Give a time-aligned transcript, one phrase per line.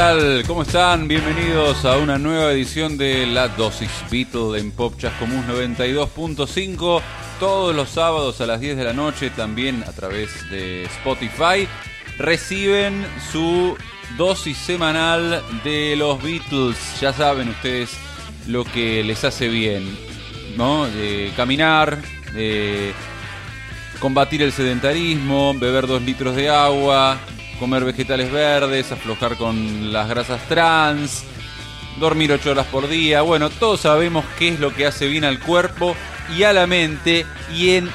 [0.00, 0.44] tal?
[0.46, 1.08] ¿Cómo están?
[1.08, 7.02] Bienvenidos a una nueva edición de La Dosis Beatle en Pop Chascomús 92.5
[7.38, 11.68] todos los sábados a las 10 de la noche también a través de Spotify
[12.16, 13.76] reciben su
[14.16, 16.78] dosis semanal de los Beatles.
[16.98, 17.90] Ya saben ustedes
[18.46, 19.84] lo que les hace bien,
[20.56, 20.86] ¿no?
[20.86, 21.98] De caminar,
[22.32, 22.94] de
[23.98, 27.18] combatir el sedentarismo, beber dos litros de agua,
[27.60, 31.24] comer vegetales verdes, aflojar con las grasas trans,
[32.00, 33.20] dormir ocho horas por día.
[33.20, 35.94] Bueno, todos sabemos qué es lo que hace bien al cuerpo
[36.34, 37.26] y a la mente.
[37.54, 37.90] Y en,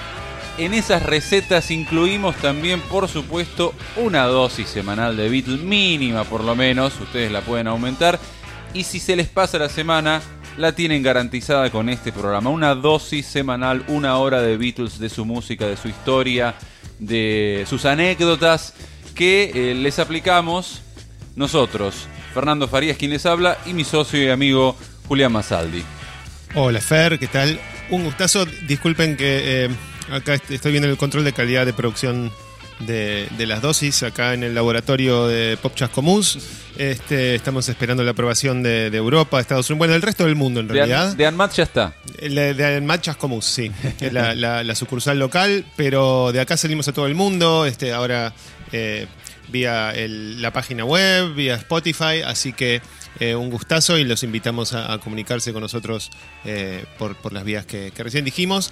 [0.59, 6.55] en esas recetas incluimos también, por supuesto, una dosis semanal de Beatles, mínima por lo
[6.55, 6.93] menos.
[7.01, 8.19] Ustedes la pueden aumentar.
[8.75, 10.21] Y si se les pasa la semana,
[10.57, 12.51] la tienen garantizada con este programa.
[12.51, 16.53] Una dosis semanal, una hora de Beatles, de su música, de su historia,
[16.99, 18.75] de sus anécdotas
[19.15, 20.81] que eh, les aplicamos
[21.35, 24.75] nosotros, Fernando Farías quien les habla y mi socio y amigo
[25.07, 25.83] Julián Masaldi.
[26.53, 27.59] Hola Fer, ¿qué tal?
[27.89, 29.69] Un gustazo, disculpen que eh,
[30.11, 32.31] acá estoy viendo el control de calidad de producción
[32.79, 36.39] de, las dosis acá en el laboratorio de Pop Chascomús.
[36.77, 40.59] Este, estamos esperando la aprobación de, Europa, de Estados Unidos, bueno, del resto del mundo
[40.59, 41.15] en realidad.
[41.15, 41.93] De, Anmat ya está.
[42.21, 46.93] De, de Anmat Chascomús, sí, es la, la, sucursal local, pero de acá salimos a
[46.93, 47.65] todo el mundo.
[47.65, 48.33] Este, ahora
[48.71, 49.07] eh,
[49.49, 52.81] vía la página web, vía Spotify, así que
[53.19, 56.11] eh, un gustazo y los invitamos a, comunicarse con nosotros
[56.45, 58.71] eh, por, las vías que, recién dijimos.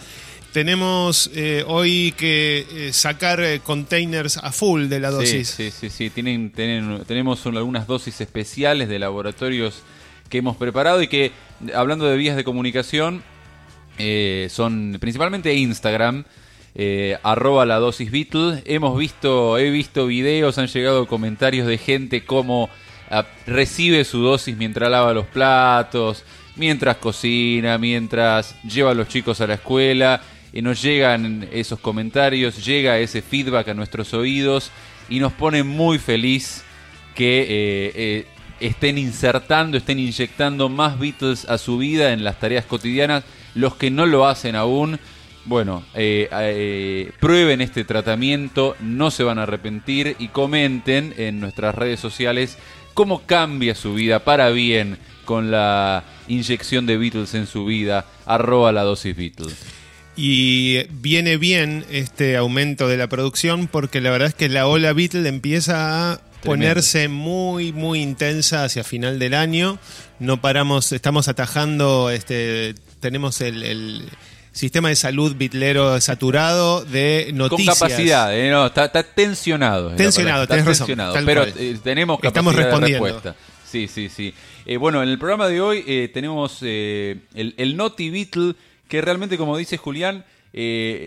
[0.52, 1.32] Tenemos
[1.66, 5.50] hoy que sacar containers a full de la dosis.
[5.50, 9.82] Sí, sí, sí, Tienen, tenemos algunas dosis especiales de laboratorios
[10.30, 11.32] que hemos preparado y que,
[11.74, 13.24] hablando de vías de comunicación,
[14.50, 16.24] son principalmente Instagram
[16.76, 18.64] eh, arroba la dosis Beatle.
[18.66, 22.70] Hemos visto, he visto videos, han llegado comentarios de gente como
[23.10, 26.24] ah, recibe su dosis mientras lava los platos,
[26.56, 30.22] mientras cocina, mientras lleva a los chicos a la escuela.
[30.52, 34.70] Y nos llegan esos comentarios, llega ese feedback a nuestros oídos
[35.10, 36.64] y nos pone muy feliz
[37.16, 38.26] que eh, eh,
[38.60, 43.24] estén insertando, estén inyectando más Beatles a su vida en las tareas cotidianas.
[43.56, 45.00] Los que no lo hacen aún,
[45.46, 51.76] bueno, eh, eh, prueben este tratamiento, no se van a arrepentir y comenten en nuestras
[51.76, 52.58] redes sociales
[52.94, 58.72] cómo cambia su vida para bien con la inyección de Beatles en su vida, arroba
[58.72, 59.56] la dosis Beatles.
[60.16, 64.94] Y viene bien este aumento de la producción porque la verdad es que la ola
[64.94, 69.80] Beatles empieza a ponerse muy, muy intensa hacia final del año.
[70.20, 74.08] No paramos, estamos atajando, este, tenemos el
[74.54, 77.80] sistema de salud bitlero saturado de noticias.
[77.80, 79.90] Con capacidad, eh, no, está, tensionado.
[79.96, 80.88] Tensionado, tenés razón.
[81.26, 83.06] pero eh, tenemos capacidad Estamos respondiendo.
[83.06, 83.36] de respuesta.
[83.66, 84.34] Sí, sí, sí.
[84.66, 88.54] Eh, bueno, en el programa de hoy tenemos el, el Noti Beatle,
[88.88, 90.24] que realmente, como dice Julián,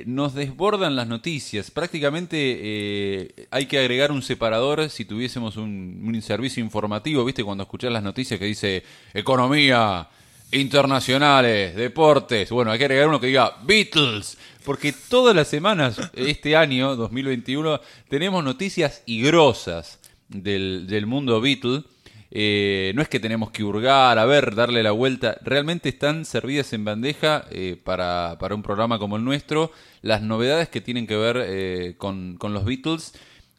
[0.06, 1.70] nos desbordan las noticias.
[1.70, 7.44] Prácticamente hay que agregar un separador si tuviésemos un, un servicio informativo, ¿viste?
[7.44, 8.82] Cuando escuchás las noticias que dice
[9.14, 10.08] economía,
[10.52, 12.50] internacionales, deportes.
[12.50, 17.80] Bueno, hay que agregar uno que diga Beatles, porque todas las semanas, este año, 2021,
[18.08, 19.98] tenemos noticias y grosas
[20.28, 21.84] del, del mundo Beatles.
[22.30, 25.38] Eh, no es que tenemos que hurgar, a ver, darle la vuelta.
[25.42, 29.70] Realmente están servidas en bandeja eh, para, para, un programa como el nuestro
[30.02, 33.14] las novedades que tienen que ver eh, con, con, los Beatles.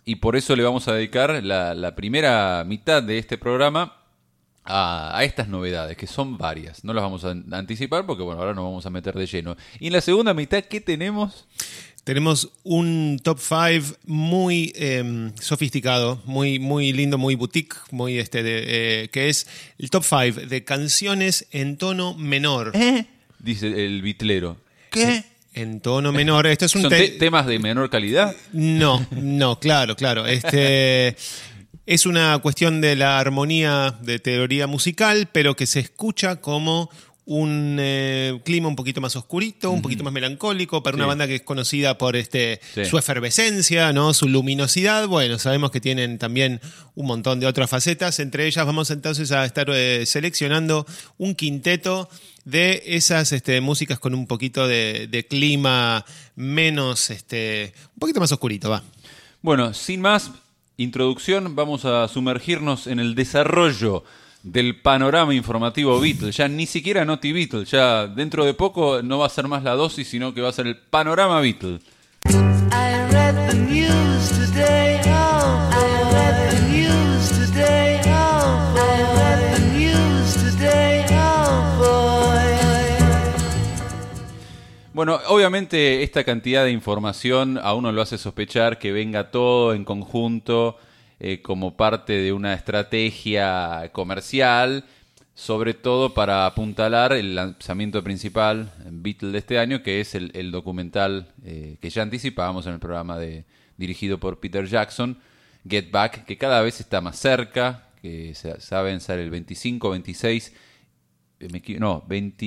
[0.06, 3.98] Y por eso le vamos a dedicar la primera mitad de este programa
[4.68, 6.84] a, estas novedades, que son varias.
[6.84, 9.56] No las vamos a anticipar porque, bueno, ahora nos vamos a meter de lleno.
[9.80, 11.46] Y en la segunda mitad, ¿qué tenemos?
[12.04, 19.10] Tenemos un top 5 muy em, sofisticado, muy, muy lindo, muy boutique, muy este eh,
[19.10, 19.46] que es
[19.78, 22.72] el top 5 de canciones en tono menor.
[22.76, 23.06] ¿Eh?
[23.40, 24.56] Dice el bitlero.
[24.90, 25.26] ¿Qué?
[25.54, 26.48] En tono menor.
[26.48, 28.34] Esto es un ¿Son temas de menor calidad?
[28.54, 30.26] No, no, claro, claro.
[30.26, 31.18] Este
[31.88, 36.90] Es una cuestión de la armonía de teoría musical, pero que se escucha como
[37.24, 41.36] un eh, clima un poquito más oscurito, un poquito más melancólico, para una banda que
[41.36, 44.14] es conocida por este, su efervescencia, ¿no?
[44.14, 45.08] su luminosidad.
[45.08, 46.60] Bueno, sabemos que tienen también
[46.96, 48.20] un montón de otras facetas.
[48.20, 50.86] Entre ellas vamos entonces a estar eh, seleccionando
[51.18, 52.10] un quinteto
[52.44, 56.04] de esas este, músicas con un poquito de, de, clima
[56.36, 58.84] menos, este, un poquito más oscurito, va.
[59.42, 60.32] Bueno, sin más,
[60.78, 64.04] introducción vamos a sumergirnos en el desarrollo
[64.44, 66.38] del panorama informativo Beatles.
[66.38, 69.74] Ya ni siquiera Noti Beatles, ya dentro de poco no va a ser más la
[69.74, 71.82] dosis, sino que va a ser el panorama Beatles.
[84.98, 89.86] Bueno, obviamente esta cantidad de información a uno lo hace sospechar que venga todo en
[89.86, 90.80] conjunto
[91.20, 94.86] eh, como parte de una estrategia comercial,
[95.36, 101.32] sobre todo para apuntalar el lanzamiento principal Beatle de este año, que es el, documental
[101.46, 103.46] eh, que ya anticipábamos en el programa de,
[103.78, 105.20] dirigido por Peter Jackson,
[105.70, 110.54] Get Back, que cada vez está más cerca, que saben sale el 25, 26
[111.40, 112.46] eh, no, 20...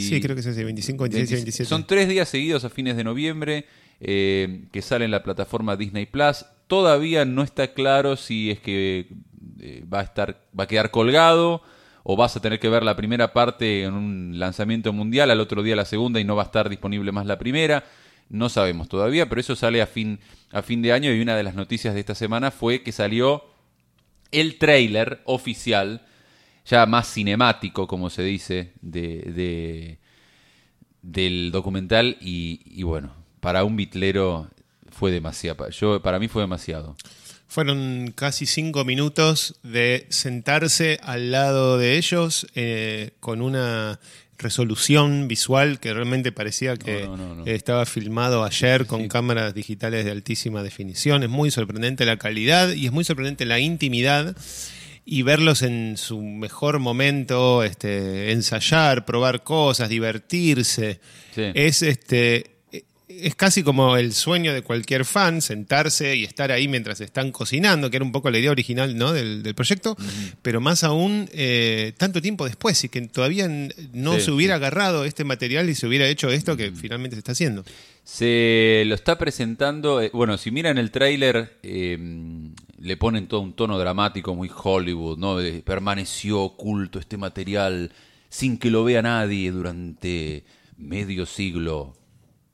[0.00, 1.68] Sí, creo que es así, 25, 26 y 27.
[1.68, 3.66] Son tres días seguidos a fines de noviembre
[4.00, 6.44] eh, que sale en la plataforma Disney Plus.
[6.66, 9.08] Todavía no está claro si es que
[9.60, 11.62] eh, va a estar, va a quedar colgado
[12.02, 15.62] o vas a tener que ver la primera parte en un lanzamiento mundial, al otro
[15.62, 17.84] día la segunda y no va a estar disponible más la primera.
[18.28, 20.18] No sabemos todavía, pero eso sale a fin,
[20.52, 23.44] a fin de año y una de las noticias de esta semana fue que salió
[24.30, 26.02] el trailer oficial
[26.66, 29.98] ya más cinemático, como se dice, de,
[31.02, 34.50] del documental y, bueno, para un bitlero
[34.90, 35.68] fue demasiado.
[35.70, 36.96] Yo, para mí fue demasiado.
[37.48, 44.00] Fueron casi cinco minutos de sentarse al lado de ellos eh, con una
[44.36, 47.08] resolución visual que realmente parecía que
[47.46, 51.22] estaba filmado ayer con cámaras digitales de altísima definición.
[51.22, 54.36] Es muy sorprendente la calidad y es muy sorprendente la intimidad
[55.06, 61.00] y verlos en su mejor momento, este, ensayar, probar cosas, divertirse.
[61.36, 62.56] Es este
[63.08, 67.90] es casi como el sueño de cualquier fan, sentarse y estar ahí mientras están cocinando,
[67.90, 69.12] que era un poco la idea original ¿no?
[69.12, 69.96] del, proyecto,
[70.42, 73.48] pero más aún eh, tanto tiempo después y que todavía
[73.92, 77.32] no se hubiera agarrado este material y se hubiera hecho esto que finalmente se está
[77.32, 77.64] haciendo.
[78.04, 81.96] Se lo está presentando, eh, bueno, si miran el tráiler, eh,
[82.86, 85.38] le ponen todo un tono dramático muy Hollywood, ¿no?
[85.64, 87.92] permaneció oculto este material
[88.28, 90.44] sin que lo vea nadie durante
[90.76, 91.94] medio siglo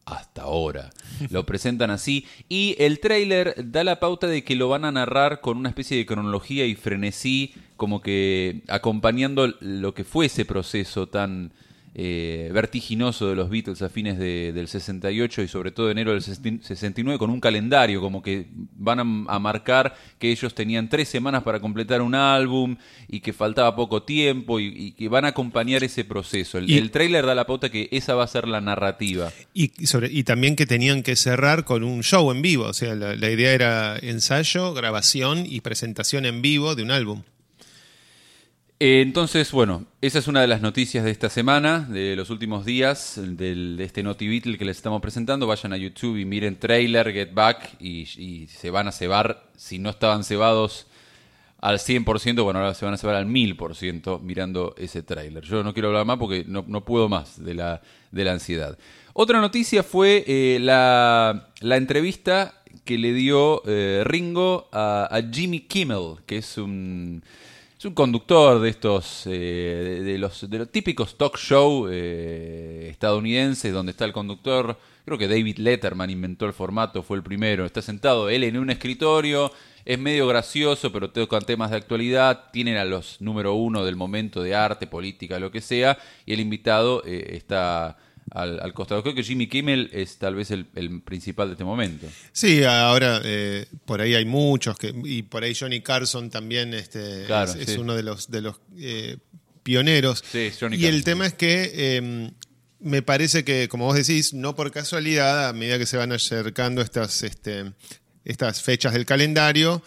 [0.07, 0.91] hasta ahora.
[1.31, 5.41] Lo presentan así y el tráiler da la pauta de que lo van a narrar
[5.41, 11.09] con una especie de cronología y frenesí, como que acompañando lo que fue ese proceso
[11.09, 11.53] tan
[11.95, 17.19] eh, vertiginoso de los Beatles a fines del 68 y sobre todo enero del 69
[17.19, 18.47] con un calendario, como que
[18.77, 22.77] van a, marcar que ellos tenían tres semanas para completar un álbum
[23.09, 26.59] y que faltaba poco tiempo y, que van a acompañar ese proceso.
[26.59, 29.31] El, el tráiler da la pauta que esa va a ser la narrativa.
[29.53, 32.95] Y, sobre, y también que tenían que cerrar con un show en vivo, o sea,
[32.95, 37.23] la idea era ensayo, grabación y presentación en vivo de un álbum.
[38.85, 42.65] Eh, entonces, bueno, esa es una de las noticias de esta semana, de los últimos
[42.65, 45.47] días, de este Naughty Beatle que les estamos presentando.
[45.47, 49.45] Vayan a YouTube y miren trailer, Get Back, y, se van a cebar.
[49.55, 50.89] Si no estaban cebados
[51.61, 55.45] al 100%, bueno, ahora se van a cebar al 1000% mirando ese trailer.
[55.45, 58.77] Yo no quiero hablar más porque no, puedo más de la, de la ansiedad.
[59.13, 66.39] Otra noticia fue eh, la, entrevista que le dio eh, Ringo a Jimmy Kimmel, que
[66.39, 67.23] es un
[67.83, 74.05] es un conductor de estos, eh, de, los, típicos talk show eh, estadounidenses, donde está
[74.05, 78.45] el conductor, creo que David Letterman inventó el formato, fue el primero, está sentado él
[78.45, 79.51] en un escritorio,
[79.85, 84.45] es medio gracioso, pero tocan temas de actualidad, tienen a los número uno del momento
[84.45, 87.99] de arte, política, lo que sea, y el invitado eh, está
[88.31, 89.03] al, costado.
[89.03, 90.67] Creo que Jimmy Kimmel es tal vez el,
[91.05, 92.07] principal de este momento.
[92.33, 97.25] Sí, ahora eh, por ahí hay muchos, que, y por ahí Johnny Carson también este,
[97.59, 99.19] es, uno de los, de los eh,
[99.63, 100.25] pioneros.
[100.31, 102.31] Sí, Johnny y el tema es que em,
[102.81, 106.83] me parece que, como vos decís, no por casualidad, a medida que se van acercando
[106.83, 107.73] estas, este,
[108.25, 109.83] estas fechas del calendario,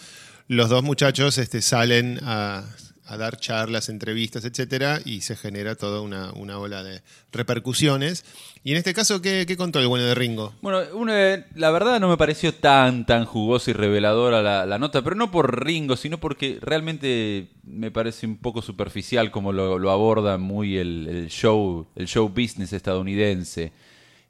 [0.48, 2.64] los dos muchachos este, salen a
[3.08, 8.26] a dar charlas, entrevistas, etcétera, y se genera toda una, ola de repercusiones.
[8.64, 10.54] Y en este caso, ¿qué, contó el bueno de Ringo?
[10.62, 10.82] Bueno,
[11.56, 15.64] la verdad no me pareció tan, tan jugosa y reveladora la, nota, pero no por
[15.64, 21.88] Ringo, sino porque realmente me parece un poco superficial como lo, aborda muy el, show,
[21.96, 23.72] el show business estadounidense.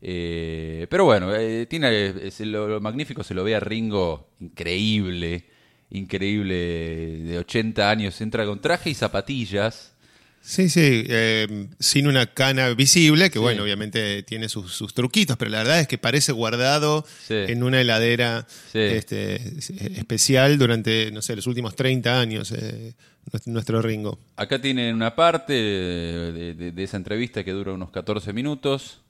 [0.01, 5.54] Eh, pero bueno, eh, tiene lo, magnífico se lo ve a Ringo increíble
[5.95, 9.91] increíble de 80 años, entra con traje y zapatillas.
[10.41, 15.57] Sí, sí, eh, sin una cana visible, que bueno, obviamente tiene sus, truquitos, pero la
[15.57, 19.41] verdad es que parece guardado en una heladera este,
[19.97, 22.93] especial durante, no sé, los últimos 30 años, eh,
[23.47, 24.19] nuestro Ringo.
[24.35, 29.01] Acá tienen una parte de, de esa entrevista que dura unos 14 minutos.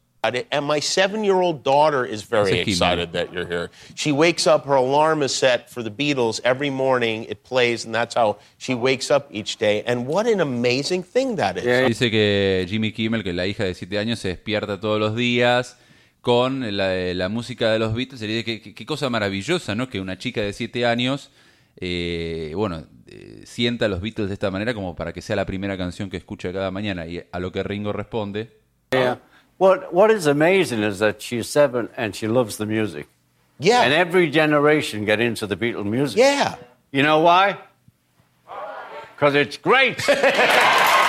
[0.51, 3.69] And my seven year old daughter is very excited that you're here.
[3.95, 7.25] She wakes up, her alarm is set for the Beatles every morning.
[7.29, 9.83] It plays, and that's how she wakes up each day.
[9.85, 11.87] And what an amazing thing that is.
[11.87, 15.77] Dice que Jimmy Kimmel, que la hija de siete años, se despierta todos los días
[16.25, 18.19] con la, música de los Beatles.
[18.19, 19.89] Sería qué, qué, cosa maravillosa, ¿no?
[19.89, 21.29] Que una chica de 7 años,
[21.77, 25.45] eh, bueno, eh, sienta a los Beatles de esta manera como para que sea la
[25.45, 27.05] primera canción que escucha cada mañana.
[27.05, 28.57] Y a lo que Ringo responde.
[28.89, 29.21] Yeah.
[29.57, 33.07] What, what is amazing is that she's seven and she loves the music.
[33.59, 33.83] Yeah.
[33.83, 36.17] And every generation get into the Beatles music.
[36.17, 36.55] Yeah.
[36.91, 37.57] You know why?
[39.15, 39.97] Because it's great.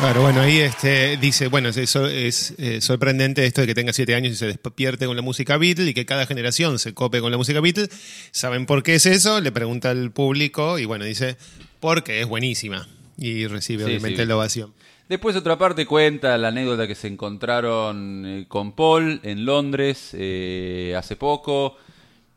[0.00, 4.14] Claro, bueno, ahí este, dice, bueno, eso es eh, sorprendente esto de que tenga siete
[4.14, 7.30] años y se despierte con la música Beatle y que cada generación se cope con
[7.30, 7.90] la música Beatle.
[8.30, 9.42] ¿Saben por qué es eso?
[9.42, 11.36] Le pregunta al público y bueno, dice,
[11.80, 12.88] porque es buenísima.
[13.18, 14.72] Y recibe obviamente la ovación.
[15.10, 20.94] Después otra parte cuenta la anécdota que se encontraron eh, con Paul en Londres eh,
[20.96, 21.76] hace poco.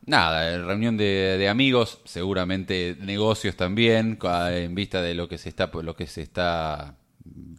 [0.06, 4.18] Nada, reunión de, de, amigos, seguramente negocios también,
[4.50, 6.96] en vista de lo que se está, lo que se está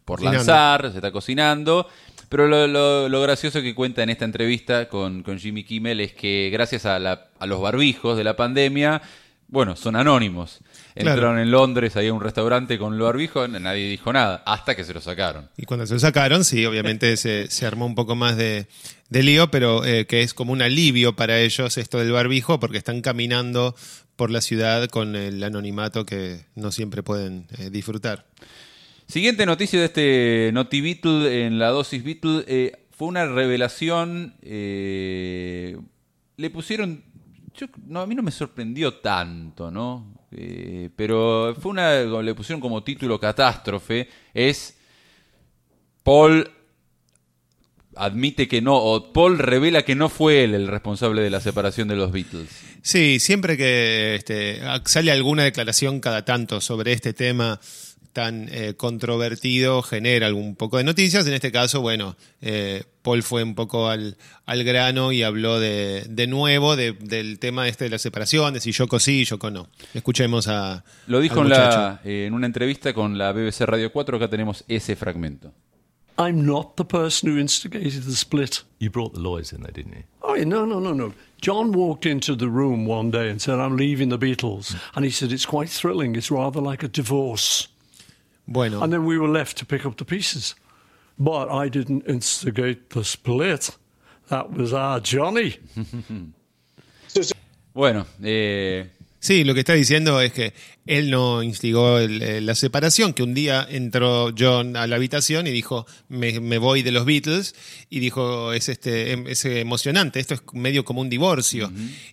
[0.03, 1.87] por lanzar, se está cocinando.
[2.27, 6.49] Pero lo, lo, gracioso que cuenta en esta entrevista con, con Jimmy Kimmel es que
[6.51, 9.01] gracias a, la, a, los barbijos de la pandemia,
[9.47, 10.59] bueno, son anónimos.
[10.95, 14.85] Entraron en Londres, ahí a un restaurante con los barbijos, nadie dijo nada, hasta que
[14.85, 15.49] se lo sacaron.
[15.57, 18.67] Y cuando se lo sacaron, sí, obviamente se, se, armó un poco más de,
[19.09, 22.77] de lío, pero eh, que es como un alivio para ellos esto del barbijo, porque
[22.77, 23.75] están caminando
[24.15, 28.25] por la ciudad con el anonimato que no siempre pueden eh, disfrutar.
[29.05, 34.33] Siguiente noticia de este Noti Beatle en la dosis Beatle eh, fue una revelación.
[34.41, 35.75] Le
[36.53, 37.03] pusieron.
[37.85, 40.14] no, a mí no me sorprendió tanto, ¿no?
[40.37, 42.01] Eh, pero fue una.
[42.01, 44.09] Le pusieron como título catástrofe.
[44.33, 44.77] Es.
[46.03, 46.51] Paul
[47.95, 51.87] admite que no, o Paul revela que no fue él el responsable de la separación
[51.87, 52.49] de los Beatles.
[52.81, 57.59] Sí, siempre que este, sale alguna declaración cada tanto sobre este tema,
[58.15, 61.27] tan eh, controvertido genera algún poco de noticias.
[61.27, 66.05] En este caso, bueno, eh, Paul fue un poco al, al grano y habló de,
[66.09, 69.67] de nuevo del tema este de la separación, de si Yoko sí y Yoko no.
[69.93, 70.85] Escuchemos a.
[71.07, 74.95] Lo dijo en, la, en una entrevista con la BBC Radio 4, acá tenemos ese
[74.95, 75.51] fragmento.
[76.17, 78.63] I'm not the person who instigated the split.
[78.79, 80.03] You brought the lawyers in there, didn't you?
[80.21, 81.13] Oh, no, no, no, no.
[81.41, 84.73] John walked into the room one day and said, I'm leaving the Beatles.
[84.95, 86.15] And he said, It's quite thrilling.
[86.15, 87.67] It's rather like a divorce.
[88.47, 88.81] Bueno.
[88.81, 90.55] And then we were left to pick up the pieces.
[91.17, 93.77] But I didn't instigate the split.
[94.29, 95.57] That was our Johnny.
[97.73, 98.83] bueno, eh,
[99.25, 100.53] Sí, lo que está diciendo es que
[100.85, 105.87] él no instigó la separación, que un día entró John a la habitación y dijo,
[106.09, 107.55] me, voy de los Beatles,
[107.89, 111.71] y dijo, es, este, em, es emocionante, esto es medio como un divorcio.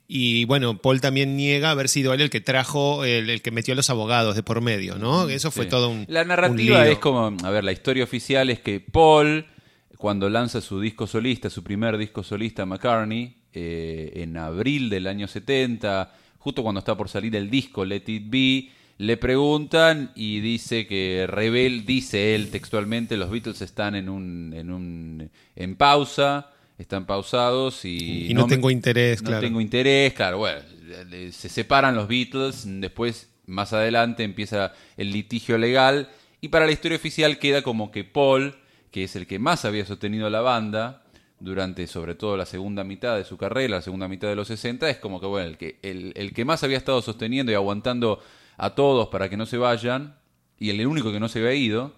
[0.08, 3.76] Y bueno, Paul también niega haber sido él el que trajo, el, que metió a
[3.76, 5.28] los abogados de por medio, ¿no?
[5.28, 6.06] Eso fue todo un...
[6.08, 9.44] La narrativa es como, a ver, la historia oficial es que Paul,
[9.98, 15.28] cuando lanza su disco solista, su primer disco solista, McCartney, eh, en abril del año
[15.28, 18.68] 70, justo cuando está por salir el disco Let It Be,
[18.98, 24.70] le preguntan y dice que Rebel, dice él textualmente, los Beatles están en un, en
[24.70, 30.60] un en pausa, están pausados y, y no, tengo interés, no tengo interés, claro, bueno,
[31.30, 36.96] se separan los Beatles, después más adelante empieza el litigio legal y para la historia
[36.96, 38.56] oficial queda como que Paul,
[38.90, 41.01] que es el que más había sostenido la banda,
[41.42, 44.88] durante sobre todo la segunda mitad de su carrera, la segunda mitad de los 60,
[44.88, 48.22] es como que, bueno, el que, el, que más había estado sosteniendo y aguantando
[48.56, 50.16] a todos para que no se vayan,
[50.58, 51.94] y el único que no se había ido,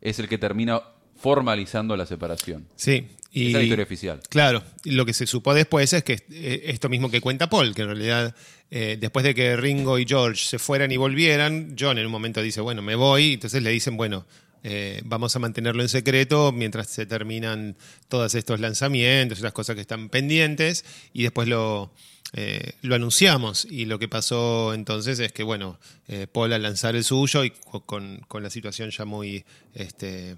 [0.00, 0.82] es el que termina
[1.16, 2.66] formalizando la separación.
[2.74, 3.06] Sí.
[3.30, 4.20] Y, Esa es la historia oficial.
[4.30, 7.74] Claro, y lo que se supo después es que eh, esto mismo que cuenta Paul,
[7.74, 8.34] que en realidad
[8.70, 12.42] eh, después de que Ringo y George se fueran y volvieran, John en un momento
[12.42, 14.26] dice, bueno, me voy, entonces le dicen, bueno,
[14.64, 17.76] eh, vamos a mantenerlo en secreto mientras se terminan
[18.08, 21.92] todos estos lanzamientos las cosas que están pendientes y después lo,
[22.32, 23.66] eh, lo anunciamos.
[23.70, 27.50] Y lo que pasó entonces es que, bueno, eh, Paul al lanzar el suyo y
[27.86, 30.36] con, con la situación ya muy este,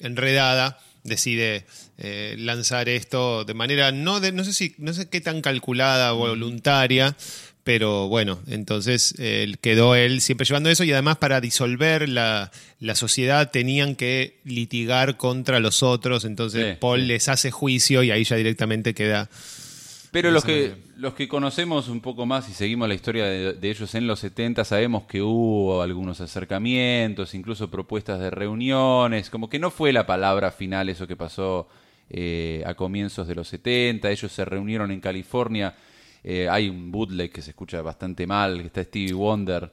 [0.00, 1.66] enredada, decide
[2.38, 6.28] lanzar esto de manera no de, no sé si no sé qué tan calculada o
[6.28, 7.14] voluntaria
[7.64, 9.14] pero bueno, entonces
[9.62, 12.50] quedó él siempre llevando eso y además para disolver la,
[12.94, 18.36] sociedad tenían que litigar contra los otros, entonces Paul les hace juicio y ahí ya
[18.36, 19.28] directamente queda...
[20.12, 23.96] Pero los que, los que conocemos un poco más y seguimos la historia de, ellos
[23.96, 29.72] en los 70 sabemos que hubo algunos acercamientos, incluso propuestas de reuniones, como que no
[29.72, 31.66] fue la palabra final eso que pasó
[32.10, 35.74] eh, a comienzos de los 70, ellos se reunieron en California
[36.26, 39.70] eh, hay un bootleg que se escucha bastante mal, que está Stevie Wonder,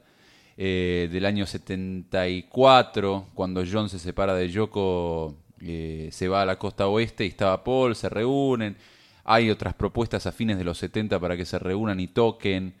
[0.58, 6.58] eh, del año 74, cuando John se separa de Yoko eh, se va a la
[6.58, 8.76] costa oeste y estaba Paul, se reúnen.
[9.24, 12.74] Hay otras propuestas a fines de los 70 para que se reúnan y toquen.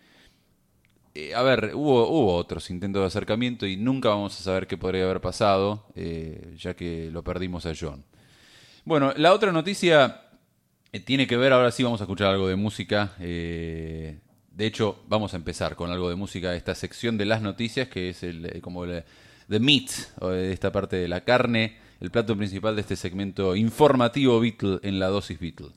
[1.34, 5.20] A ver, hubo, otros intentos de acercamiento y nunca vamos a saber qué podría haber
[5.20, 5.86] pasado,
[6.56, 8.02] ya que lo perdimos a John.
[8.84, 10.21] Bueno, la otra noticia
[10.92, 13.12] eh, tiene que ver, ahora sí vamos a escuchar algo de música.
[13.18, 14.20] de
[14.58, 18.22] hecho, vamos a empezar con algo de música, esta sección de las noticias, que es
[18.22, 19.04] el, como el,
[19.48, 19.90] the meat,
[20.32, 25.08] esta parte de la carne, el plato principal de este segmento informativo Beatle en la
[25.08, 25.70] dosis Beatle.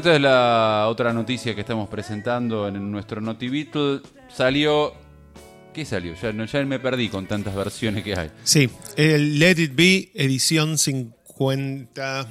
[0.00, 4.00] Esta es la otra noticia que estamos presentando en nuestro Noti Beatle.
[4.34, 4.94] Salió.
[5.74, 6.14] ¿Qué salió?
[6.14, 8.30] Ya, ya me perdí con tantas versiones que hay.
[8.42, 12.26] Sí, el Let It Be, edición 50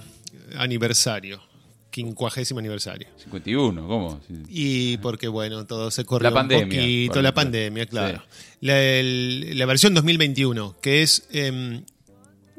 [0.57, 1.43] aniversario.
[1.91, 3.07] Quincuagésimo aniversario.
[3.17, 4.19] 51, ¿cómo?
[4.47, 7.21] Y porque, bueno, todo se corrió la pandemia, un poquito.
[7.21, 8.23] La pandemia, claro.
[8.61, 11.83] La, versión 2021, que es em,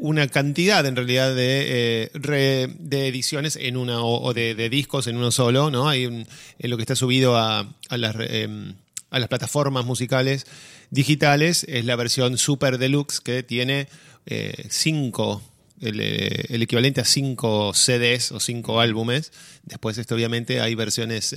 [0.00, 5.30] una cantidad en realidad de, eh, de ediciones en una o, de, discos en uno
[5.30, 5.88] solo, ¿no?
[5.88, 6.26] Hay en
[6.58, 8.74] lo que está subido a, a, las, em,
[9.10, 10.46] a las plataformas musicales
[10.90, 13.88] digitales es la versión Super Deluxe que tiene
[14.26, 15.42] eh, cinco
[15.82, 19.32] eh, el, equivalente a cinco CDs o cinco álbumes.
[19.64, 21.36] Después, esto obviamente, hay versiones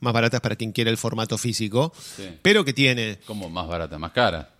[0.00, 1.92] más baratas para quien quiera el formato físico,
[2.42, 3.18] pero que tiene...
[3.26, 3.98] ¿Cómo más barata?
[3.98, 4.50] ¿Más cara?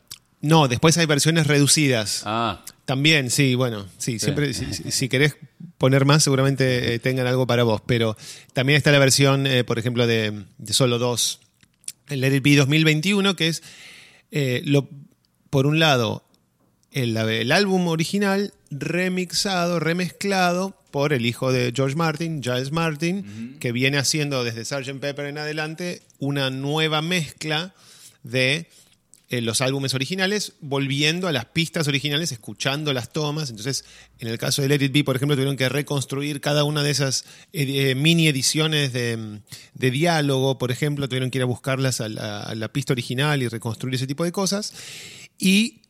[0.41, 2.23] No, después hay versiones reducidas.
[2.25, 2.63] Ah.
[2.87, 5.37] También, sí, bueno, sí, siempre, si, querés
[5.77, 8.17] poner más, seguramente eh, tengan algo para vos, pero
[8.53, 11.41] también está la versión, eh, por ejemplo, de, solo dos,
[12.09, 13.65] el Let It Be 2021, que es,
[14.31, 14.89] eh, lo,
[15.51, 16.25] por un lado,
[16.93, 23.73] el, el, álbum original remixado, remezclado por el hijo de George Martin, Giles Martin, que
[23.73, 25.01] viene haciendo desde Sgt.
[25.01, 27.75] Pepper en adelante una nueva mezcla
[28.23, 28.69] de
[29.29, 33.51] eh, los álbumes originales, volviendo a las pistas originales, escuchando las tomas.
[33.51, 33.85] Entonces,
[34.21, 36.91] en el caso de Let It Be, por ejemplo, tuvieron que reconstruir cada una de
[36.91, 39.41] esas eh, mini ediciones de,
[39.75, 44.07] diálogo, por ejemplo, tuvieron que ir a buscarlas a la, pista original y reconstruir ese
[44.07, 44.73] tipo de cosas.
[45.39, 45.83] Y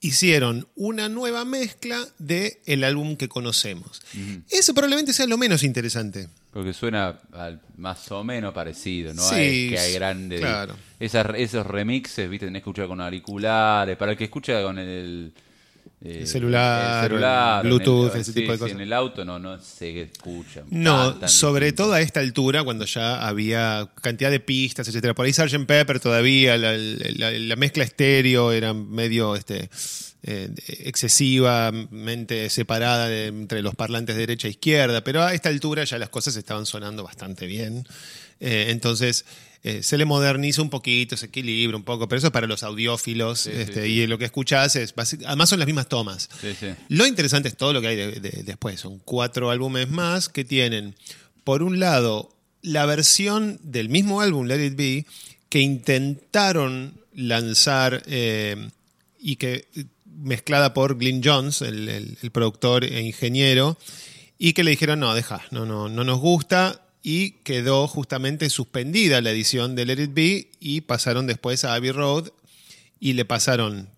[0.00, 4.02] hicieron una nueva mezcla del el álbum que conocemos.
[4.50, 6.28] Eso probablemente sea lo menos interesante.
[6.52, 7.18] Porque suena
[7.76, 9.22] más o menos parecido, ¿no?
[9.22, 10.42] Sí, que hay grandes.
[10.98, 13.96] esos remixes, viste, tenés que escuchar con auriculares.
[13.96, 15.32] Para el que escucha con el.
[16.04, 18.74] Eh, celular, Bluetooth, ese tipo de cosas.
[18.74, 20.62] en el auto no, no se escucha.
[20.70, 25.14] No, sobre todo a esta altura, cuando ya había cantidad de pistas, etcétera.
[25.14, 25.66] Por ahí Sgt.
[25.66, 29.70] Pepper todavía, la, la mezcla estéreo era medio este,
[30.24, 35.96] eh, excesivamente separada entre los parlantes de derecha e izquierda, pero a esta altura ya
[35.96, 37.86] las cosas estaban sonando bastante bien.
[38.40, 39.24] Eh, entonces
[39.62, 42.62] eh, se le moderniza un poquito, se equilibra un poco, pero eso es para los
[42.62, 44.94] audiófilos este, y lo que escuchás es,
[45.26, 46.28] además son las mismas tomas.
[46.88, 47.96] Lo interesante es todo lo que hay
[48.44, 50.94] después, son cuatro álbumes más que tienen,
[51.44, 55.06] por un lado, la versión del mismo álbum, Let It Be,
[55.48, 59.66] que intentaron lanzar y que
[60.22, 63.78] mezclada por Glyn Jones, el, productor e ingeniero,
[64.38, 69.22] y que le dijeron, no, deja, no, no, no nos gusta, y quedó justamente suspendida
[69.22, 72.28] la edición de Let It Be, y pasaron después a Abbey Road,
[73.00, 73.88] y le pasaron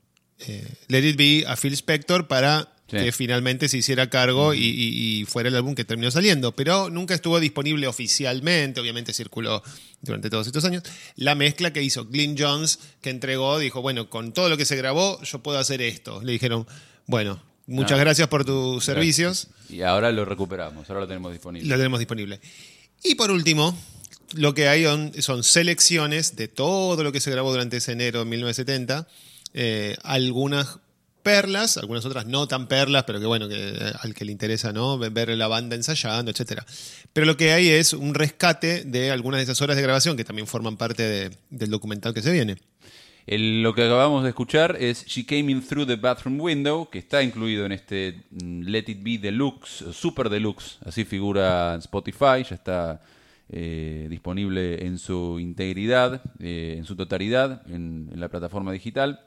[0.47, 2.97] eh, Let It Be a Phil Spector para Sí.
[2.97, 6.57] que finalmente se hiciera cargo y, y- y fuera el álbum que terminó saliendo.
[6.57, 9.63] Pero nunca estuvo disponible oficialmente, obviamente circuló
[10.03, 10.83] durante todos estos años.
[11.15, 14.75] La mezcla que hizo Glyn Jones, que entregó, dijo, bueno, con todo lo que se
[14.77, 16.21] grabó, yo puedo hacer esto.
[16.25, 16.67] Le dijeron,
[17.07, 18.01] bueno, muchas Ah.
[18.03, 19.47] gracias por tus servicios.
[19.69, 21.69] Y ahora lo recuperamos, ahora lo tenemos disponible.
[21.69, 22.41] Lo tenemos disponible.
[23.03, 23.77] Y por último,
[24.35, 24.85] lo que hay
[25.21, 29.07] son, selecciones de todo lo que se grabó durante ese enero de 1970.
[29.53, 30.79] eh, algunas
[31.23, 34.73] perlas, algunas otras no tan perlas, pero que bueno, que eh, al que le interesa,
[34.73, 34.97] ¿no?
[34.97, 36.65] Ver- la banda ensayando, etcétera.
[37.13, 40.25] Pero lo que hay es un rescate de algunas de esas horas de grabación que
[40.25, 42.57] también forman parte de- del documental que se viene.
[43.27, 47.23] Lo que acabamos de escuchar es She Came In Through the Bathroom Window, que está
[47.23, 52.43] incluido en este mm, Let It Be Deluxe, eh, Super Deluxe, así figura en Spotify,
[52.49, 53.01] ya está
[53.51, 59.21] eh, disponible en su integridad, eh, en su totalidad, en, la plataforma digital.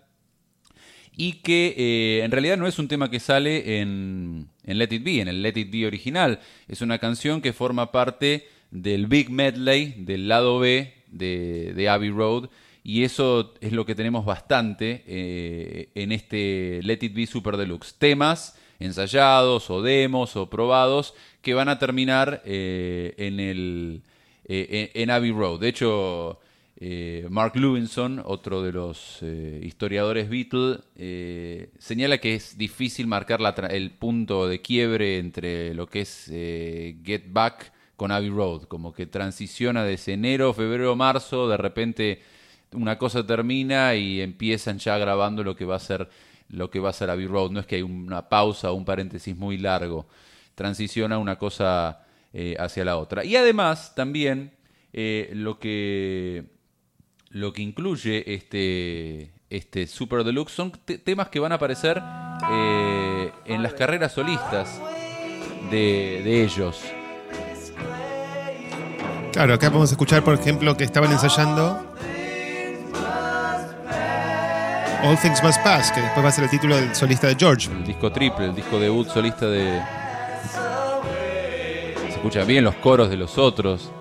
[1.16, 5.22] Y que en realidad no es un tema que sale en, en Let It Be,
[5.22, 6.40] en el Let It Be original.
[6.68, 12.50] Es una canción que forma parte del Big Medley, del lado B de Abbey Road.
[12.84, 17.96] Y eso es lo que tenemos bastante eh, en este Let It Be Super Deluxe.
[17.98, 24.04] Temas ensayados o demos o probados que van a terminar eh, en el
[24.46, 25.62] eh, en, Abbey Road.
[25.62, 26.40] De hecho,
[26.76, 30.80] eh, Mark Lewinson, otro de los eh, historiadores Beatle,
[31.80, 33.40] señala que es difícil marcar
[33.72, 39.06] el punto de quiebre entre lo que es Get Back con Abbey Road, como que
[39.06, 42.22] transiciona desde enero, febrero, marzo, de repente
[42.74, 46.10] una cosa termina y empiezan ya grabando lo que va a ser
[46.50, 47.52] lo que va a ser Abbey Road.
[47.52, 50.06] No es que hay una pausa o un paréntesis muy largo.
[50.56, 53.24] Transiciona una cosa eh, hacia la otra.
[53.26, 54.52] Y además, también
[54.92, 56.46] eh, lo que
[57.30, 62.02] lo que incluye este este Super Deluxe son te- temas que van a aparecer
[62.52, 64.80] eh, en las carreras solistas
[65.72, 66.82] de, de ellos.
[69.32, 71.93] Claro, acá a escuchar, por ejemplo, que estaban ensayando
[75.04, 77.70] All Things Must Pass, que después va a ser el título del solista de George.
[77.70, 79.82] El disco triple, el disco debut solista de.
[82.08, 83.92] Se escuchan bien los coros de los otros.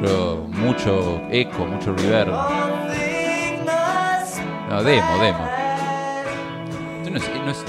[0.00, 2.32] Pero mucho eco, mucho reverb.
[4.68, 5.48] No, demo, demo.
[6.98, 7.64] Esto no es, no es,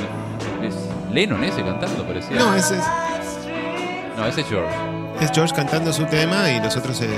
[0.75, 0.75] es
[1.11, 2.37] Lennon ese cantando, parecía.
[2.37, 2.83] No, ese es,
[4.15, 4.75] No, ese es George.
[5.19, 7.09] es George cantando su tema y los otros eh,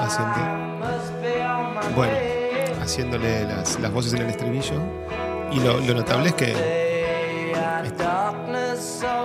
[0.00, 0.71] haciendo.
[1.94, 2.12] Bueno,
[2.80, 4.74] haciéndole las, las voces en el estribillo.
[5.52, 6.54] Y lo, lo notable es que.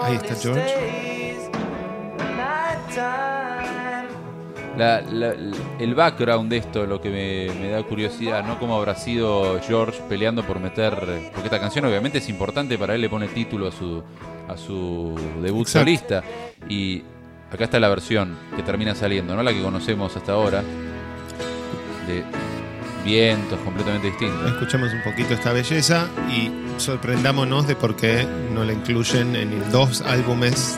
[0.03, 1.37] Ahí está George.
[4.77, 5.33] La- la-
[5.79, 8.59] el background de esto, lo que me, me da curiosidad, ¿no?
[8.59, 10.93] Cómo habrá sido George peleando por meter.
[11.33, 14.03] Porque esta canción, obviamente, es importante para él, le pone título a su,
[14.47, 15.79] a su debut Exacto.
[15.85, 16.23] solista.
[16.69, 17.01] Y
[17.51, 19.41] acá está la versión que termina saliendo, ¿no?
[19.41, 20.61] La que conocemos hasta ahora.
[22.07, 22.23] De
[23.63, 24.51] completamente distintos.
[24.51, 30.01] Escuchamos un poquito esta belleza y sorprendámonos de por qué no la incluyen en dos
[30.01, 30.77] álbumes.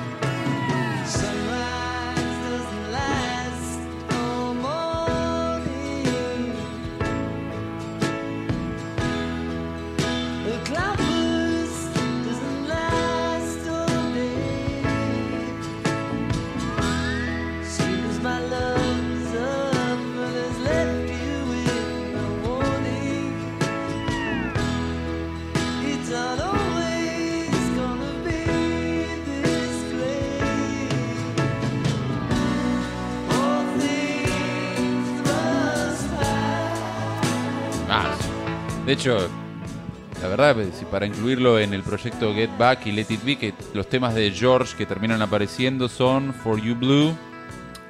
[39.00, 39.18] Hecho,
[40.22, 43.54] la verdad, si para incluirlo en el proyecto Get Back y Let It Be, que
[43.74, 47.16] los temas de George que terminan apareciendo son For You Blue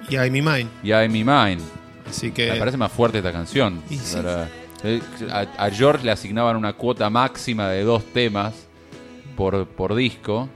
[0.10, 0.67] Y I'm Me Mine.
[0.84, 1.62] y I'm Me Mine.
[2.08, 2.52] Así que.
[2.52, 3.82] Me parece más fuerte esta canción.
[3.89, 4.15] Y sí.
[4.15, 4.48] Para-
[4.84, 8.54] eh, a, a George le asignaban una cuota máxima de dos temas
[9.36, 10.48] por, por disco,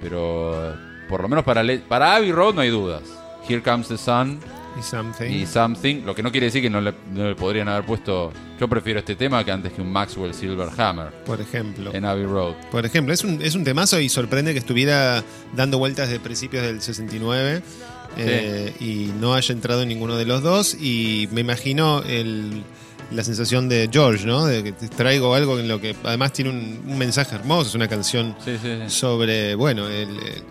[0.00, 0.74] pero eh,
[1.08, 3.02] por lo menos para, Le- para Abbey Road no hay dudas.
[3.48, 4.40] Here Comes the Sun
[4.78, 5.30] y Something.
[5.30, 8.32] y Something, lo que no quiere decir que no le, no le podrían haber puesto.
[8.60, 11.92] Yo prefiero este tema que antes que un Maxwell Silver Hammer por ejemplo.
[11.94, 12.54] en Abbey Road.
[12.70, 15.22] Por ejemplo, es un, es un temazo y sorprende que estuviera
[15.54, 17.62] dando vueltas de principios del 69
[18.18, 20.74] eh, y no haya entrado en ninguno de los dos.
[20.74, 22.62] Y me imagino el-
[23.12, 24.46] la sensación de George, ¿no?
[24.46, 27.86] De que traigo algo en lo que además tiene un, un mensaje hermoso, es una
[27.88, 28.90] canción Sí, sí, sí.
[28.90, 30.42] sobre, bueno, el- el-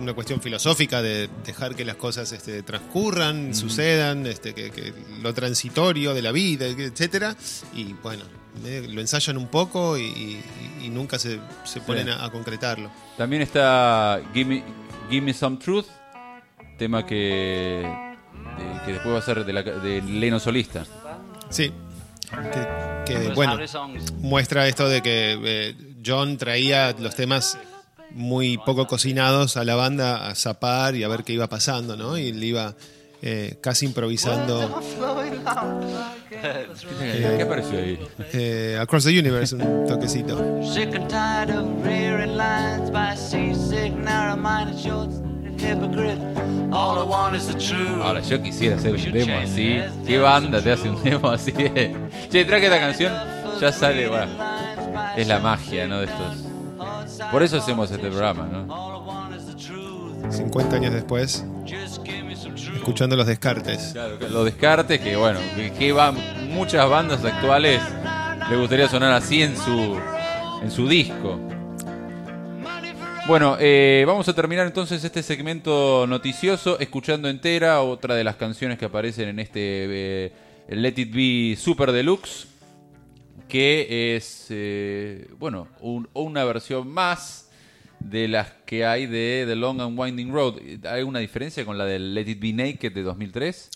[0.00, 5.32] una cuestión filosófica de dejar que las cosas este, transcurran, sucedan, este, que, que lo
[5.34, 7.36] transitorio de la vida, etcétera.
[7.74, 8.24] Y bueno,
[8.62, 10.42] que lo ensayan un poco y, y-
[10.82, 12.90] y nunca se, se ponen a, a concretarlo.
[13.16, 14.62] También está Gimme,
[15.10, 15.86] Gimme Some Truth,
[16.78, 17.86] tema que,
[18.58, 20.84] de- que después va a ser de, la, de Leno solista.
[21.50, 21.72] Sí.
[23.06, 23.58] Que, que, bueno,
[24.20, 25.74] muestra esto de que eh,
[26.04, 27.58] John traía los temas
[28.14, 32.16] muy poco cocinados a la banda a zapar y a ver qué iba pasando, ¿no?
[32.18, 32.74] Y le iba
[33.22, 34.80] eh, casi improvisando
[37.00, 37.98] ¿Qué apareció ahí?
[38.32, 40.36] eh, Across the Universe, un toquecito.
[48.02, 49.80] Ahora, yo quisiera hacer un demo así.
[50.06, 51.52] ¿Qué banda te hace un demo así?
[52.30, 53.12] che, trae que esta canción
[53.60, 54.32] ya sale, bueno.
[55.16, 56.00] Es la magia, ¿no?
[56.00, 56.51] De estos.
[57.30, 59.32] Por eso hacemos este programa, ¿no?
[60.30, 61.44] 50 años después,
[62.74, 63.90] escuchando los descartes.
[63.92, 66.16] Claro, los descartes, que bueno, que, que van
[66.50, 67.80] muchas bandas actuales
[68.50, 69.98] le gustaría sonar así en su
[70.62, 71.38] en su disco.
[73.26, 78.78] Bueno, eh, vamos a terminar entonces este segmento noticioso escuchando entera otra de las canciones
[78.78, 80.32] que aparecen en este eh,
[80.68, 82.48] Let It Be Super Deluxe,
[83.52, 87.50] que es, eh, bueno, un- una versión más
[88.00, 90.54] de las que hay de The Long and Winding Road.
[90.86, 93.68] ¿Hay una diferencia con la del Let It Be Naked de 2003?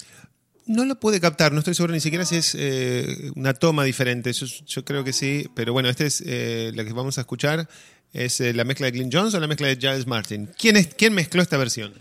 [0.64, 4.32] No lo pude captar, no estoy seguro ni siquiera si es eh, una toma diferente.
[4.32, 7.68] Yo, creo que sí, pero bueno, este es eh, la que vamos a escuchar.
[8.14, 10.48] ¿Es eh, la mezcla de Glyn Jones o la mezcla de Giles Martin?
[10.58, 11.92] ¿Quién, es, ¿Quién mezcló esta versión?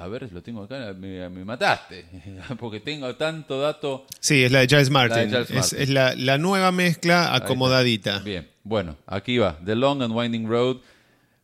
[0.00, 2.06] A ver, lo tengo acá, me, me mataste,
[2.58, 4.06] porque tengo tanto dato.
[4.18, 5.34] Sí, es la de Giles Martin.
[5.34, 5.78] Es, Martin.
[5.78, 8.20] es la, la nueva mezcla acomodadita.
[8.20, 10.78] Bien, bueno, aquí va, The Long and Winding Road,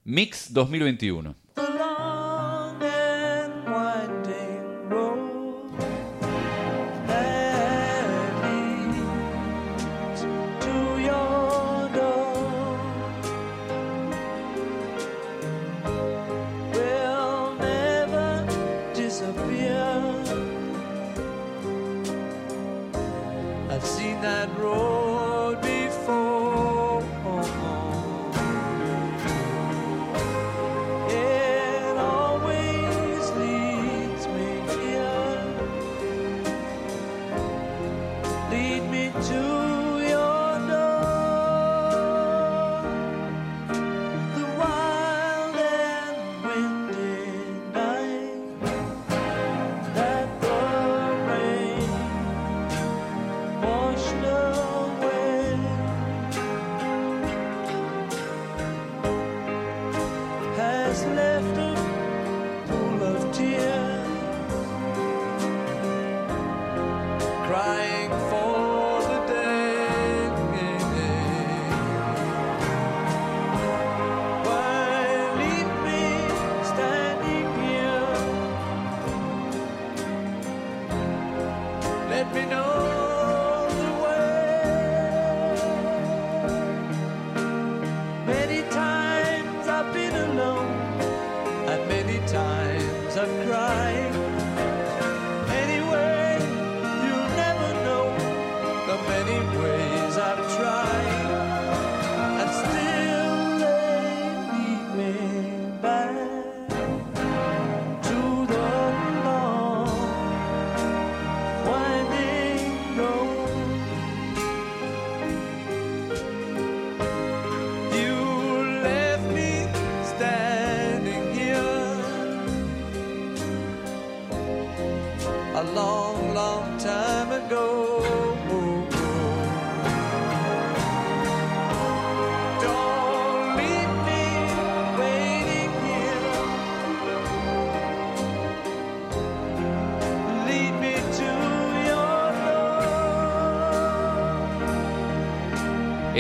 [0.05, 1.35] Mix 2021.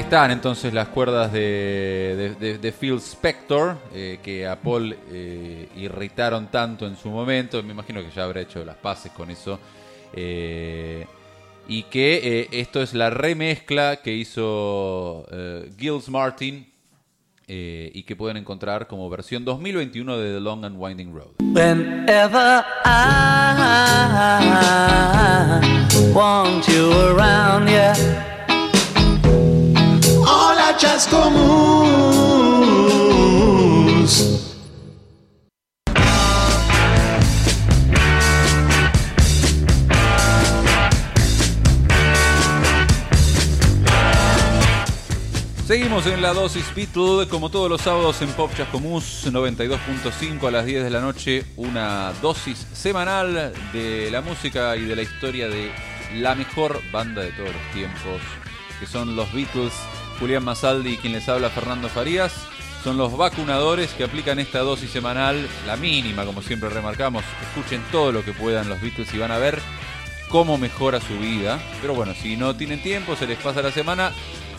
[0.06, 6.86] Están entonces las cuerdas de, de- Phil Spector, eh, que a Paul eh, irritaron tanto
[6.86, 9.58] en su momento, me imagino que ya habrá hecho las paces con eso,
[10.12, 11.06] eh,
[11.66, 15.26] y que esto es la remezcla que hizo
[15.76, 16.70] Gilles Martin
[17.48, 21.32] y que pueden encontrar como versión 2021 de The Long and Winding Road.
[45.66, 50.66] Seguimos en la dosis Beatle, como todos los sábados en Pop Chascomús 92.5 a las
[50.66, 55.72] 10 de la noche, una dosis semanal de la música y de la historia de
[56.16, 58.20] la mejor banda de todos los tiempos,
[58.78, 59.72] que son los Beatles,
[60.18, 62.32] Julián Masaldi quien les habla Fernando Farías.
[62.82, 67.24] Son los vacunadores que aplican esta dosis semanal, la mínima, como siempre remarcamos.
[67.42, 69.60] Escuchen todo lo que puedan los Beatles y van a ver
[70.28, 71.58] cómo mejora su vida.
[71.80, 74.12] Pero bueno, si no tienen tiempo, se les pasa la semana.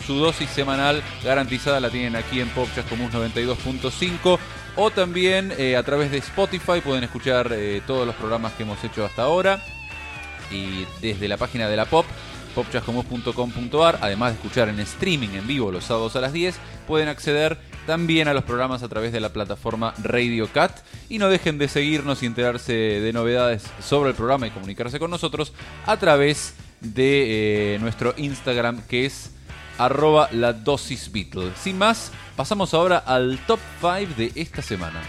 [0.06, 4.38] Su dosis semanal garantizada la tienen aquí en Pop Común 92.5
[4.76, 8.82] o también eh, a través de Spotify pueden escuchar eh, todos los programas que hemos
[8.84, 9.62] hecho hasta ahora
[10.50, 12.06] y desde la página de la Pop
[12.54, 16.56] popchascomús.com.ar, además de escuchar en streaming en vivo los sábados a las 10,
[16.86, 20.80] pueden acceder también a los programas a través de la plataforma Radio Cat.
[21.08, 25.10] Y no dejen de seguirnos y enterarse de novedades sobre el programa y comunicarse con
[25.10, 25.52] nosotros
[25.86, 29.30] a través de eh, nuestro Instagram que es
[29.78, 31.10] arroba la dosis.
[31.60, 35.00] Sin más, pasamos ahora al top 5 de esta semana.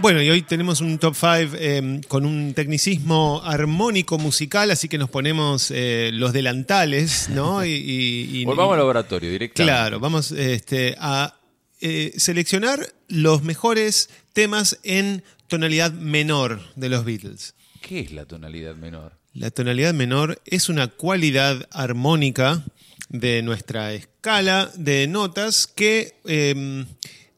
[0.00, 4.96] Bueno, y hoy tenemos un top 5 eh, con un tecnicismo armónico musical, así que
[4.96, 7.64] nos ponemos eh, los delantales, ¿no?
[7.64, 9.72] Y, y- y- Volvamos al laboratorio directamente.
[9.72, 11.34] Claro, vamos este, a
[11.80, 17.54] eh, seleccionar los mejores temas en tonalidad menor de los Beatles.
[17.80, 19.18] ¿Qué es la tonalidad menor?
[19.34, 22.62] La tonalidad menor es una cualidad armónica
[23.08, 26.84] de nuestra escala de notas que eh,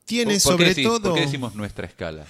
[0.04, 2.26] tiene ¿Por- por qué sobre decís- todo ¿Por qué decimos nuestra escala?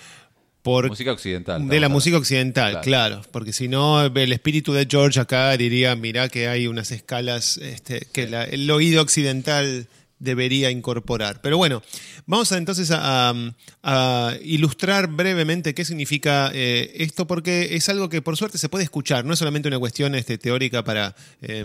[0.63, 1.67] Por música occidental.
[1.69, 2.85] de la música occidental, Claro.
[2.85, 3.23] claro.
[3.33, 8.07] porque si no el espíritu de George acá diría, mira que hay unas escalas este,
[8.13, 9.87] que la- el oído occidental
[10.19, 11.41] debería incorporar.
[11.41, 11.83] Pero bueno,
[12.27, 13.35] vamos a, entonces a, a-
[13.83, 18.85] a ilustrar brevemente qué significa eh, esto, porque es algo que por suerte se puede
[18.85, 21.15] escuchar, no es solamente una cuestión este, teórica para...
[21.43, 21.65] eh,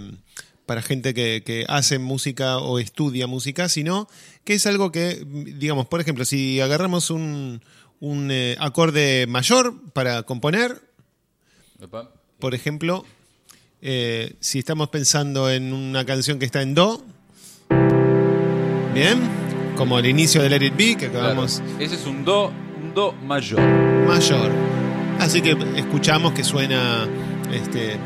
[0.66, 4.08] para gente que, que hace música o estudia música, sino
[4.44, 5.24] que es algo que,
[5.60, 7.62] digamos, por ejemplo, si agarramos un,
[8.00, 10.82] un eh, acorde mayor para componer,
[12.40, 13.06] por ejemplo,
[13.82, 17.04] eh, si estamos pensando en una canción que está en Do,
[18.94, 19.20] bien,
[19.76, 21.20] como el inicio de Let It Be, que Claro.
[21.28, 22.48] acabamos Ese es un do,
[22.82, 23.60] un do mayor.
[23.60, 24.52] mayor.
[25.20, 27.08] Así que escuchamos que suena
[27.54, 27.98] este,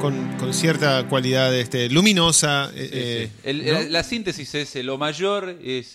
[0.00, 2.70] con, con cierta cualidad este, luminosa.
[2.74, 3.40] eh, Sí, sí.
[3.50, 3.72] El- ¿no?
[3.72, 5.92] la, la síntesis es lo mayor es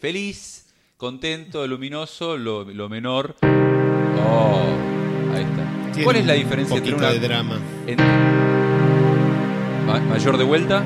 [0.00, 0.65] feliz,
[0.96, 3.36] contento, luminoso, lo, lo menor.
[3.42, 4.62] Oh,
[5.34, 5.92] ahí está.
[5.92, 7.60] Tiene ¿Cuál es la un diferencia entre una de drama.
[7.86, 7.96] en-
[9.86, 10.82] ma- mayor de vuelta?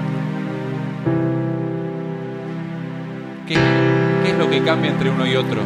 [3.47, 5.61] ¿Qué, qué es lo que cambia entre uno y otro?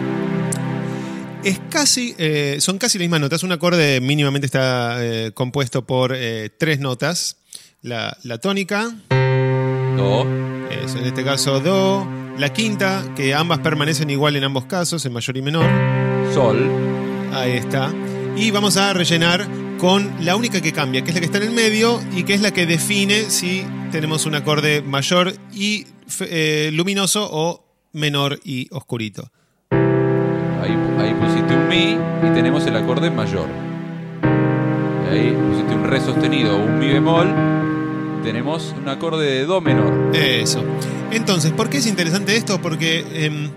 [1.43, 3.43] Es casi, eh, son casi las mismas notas.
[3.43, 7.37] Un acorde mínimamente está eh, compuesto por eh, tres notas.
[7.83, 10.27] La, la tónica, Do,
[10.71, 12.07] eso, en este caso Do,
[12.39, 15.67] la quinta, que ambas permanecen igual en ambos casos, en mayor y menor.
[16.33, 16.59] sol,
[17.33, 17.93] Ahí está.
[18.37, 19.47] Y vamos a rellenar
[19.79, 22.35] con la única que cambia, que es la que está en el medio y que
[22.35, 25.87] es la que define si tenemos un acorde mayor y
[26.21, 29.31] eh, luminoso o menor y oscurito.
[29.71, 31.93] Ahí, ahí pusiste un mi
[32.29, 33.49] y tenemos el acorde mayor.
[35.05, 37.29] Y ahí pusiste un re sostenido o un mi bemol.
[38.23, 40.17] Tenemos un acorde de do menor.
[40.17, 40.65] Eso.
[41.15, 42.61] Entonces, ¿por qué es interesante esto?
[42.61, 43.49] Porque em,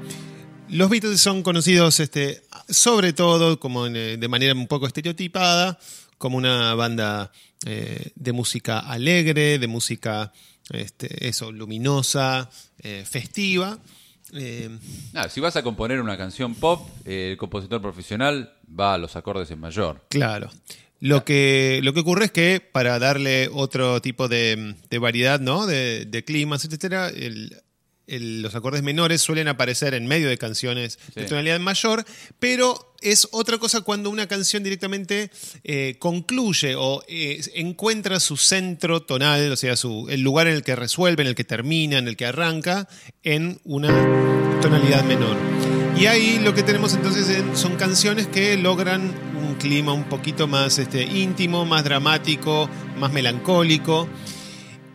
[0.70, 5.80] los Beatles son conocidos, este, sobre todo, como en, eh, de manera un poco estereotipada,
[6.20, 7.32] como una banda
[7.65, 10.32] eh, de música alegre, de música,
[10.70, 13.80] este, eso, luminosa, eh, festiva.
[14.34, 14.80] Em,
[15.28, 19.60] si vas a componer una canción pop, el compositor profesional va a los acordes en
[19.60, 20.06] mayor.
[20.10, 20.52] Claro.
[20.99, 25.67] Lo que, lo que ocurre es que para darle otro tipo de, de variedad, ¿no?
[25.67, 27.56] De, de climas, etcétera, el-
[28.08, 32.06] el- los acordes menores suelen aparecer en medio de canciones de tonalidad mayor,
[32.39, 35.29] pero es otra cosa cuando una canción directamente
[35.65, 40.63] eh, concluye o eh, encuentra su centro tonal, o sea, su, el lugar en el
[40.63, 42.87] que resuelve, en el que termina, en el que arranca,
[43.23, 43.89] en una
[44.62, 45.35] tonalidad menor.
[46.00, 49.02] Y ahí lo que tenemos entonces en- son canciones que logran
[49.35, 52.69] un clima un poquito más este, íntimo, más dramático,
[53.00, 54.08] más melancólico.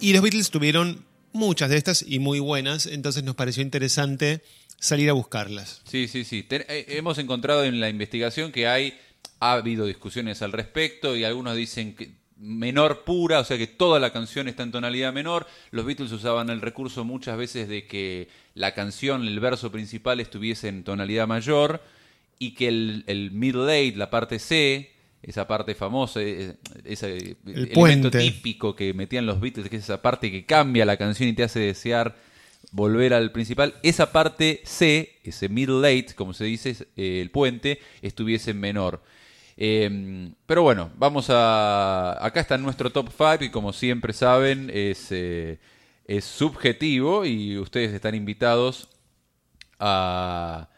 [0.00, 4.42] Y los Beatles tuvieron muchas de estas y muy buenas, entonces nos pareció interesante
[4.78, 5.80] salir a buscarlas.
[5.84, 6.46] Sí, sí, sí.
[6.50, 8.94] Eh, hemos encontrado en la investigación que hay,
[9.40, 13.98] ha habido discusiones al respecto y algunos dicen que menor pura, o sea que toda
[14.00, 15.46] la canción está en tonalidad menor.
[15.70, 20.68] Los Beatles usaban el recurso muchas veces de que la canción, el verso principal estuviese
[20.68, 21.82] en tonalidad mayor
[22.38, 24.90] y que el, el middle eight, la parte C,
[25.22, 28.18] esa parte famosa, eh, ese El elemento puente.
[28.18, 31.44] típico que metían los Beatles, que es esa parte que cambia la canción y te
[31.44, 32.16] hace desear
[32.72, 33.74] volver al principal.
[33.82, 39.02] Esa parte C, ese middle late, como se dice, eh, el puente, estuviese en menor.
[39.56, 42.24] Eh, pero bueno, vamos a.
[42.24, 45.58] Acá está nuestro top 5 y como siempre saben, es, eh,
[46.16, 48.88] es subjetivo y ustedes están invitados
[49.78, 50.68] a.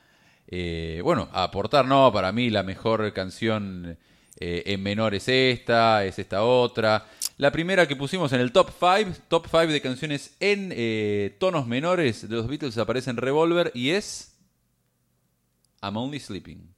[0.47, 3.99] eh, bueno, a aportar, no, para mí la mejor canción
[4.39, 7.07] eh, en menor es esta, es esta otra.
[7.37, 11.66] La primera que pusimos en el top 5, top 5 de canciones en eh, tonos
[11.66, 14.39] menores de los Beatles aparece en Revolver y es
[15.82, 16.74] I'm Only Sleeping.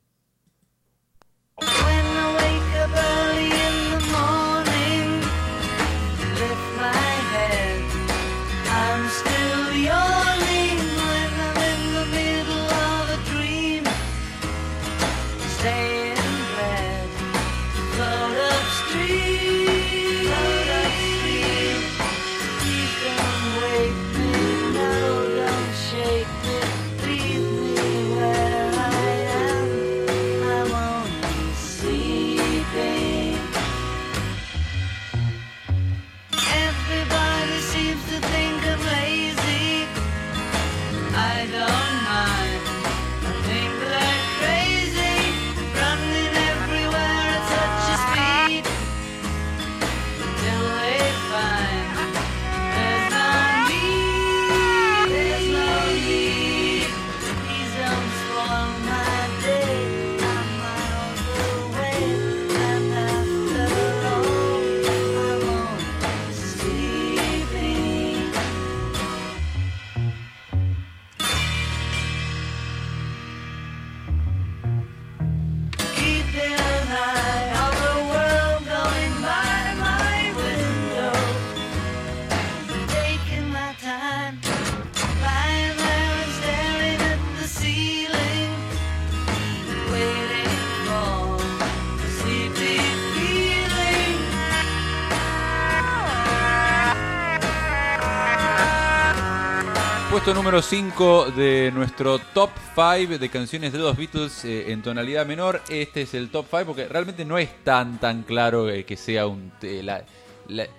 [100.17, 105.27] Puesto número 5 de nuestro top 5 de canciones de los Beatles eh, en tonalidad
[105.27, 105.61] menor.
[105.69, 109.27] Este es el top 5 porque realmente no es tan tan claro eh, que sea
[109.27, 109.53] un...
[109.61, 110.05] eh,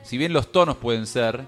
[0.01, 1.43] si bien los tonos pueden ser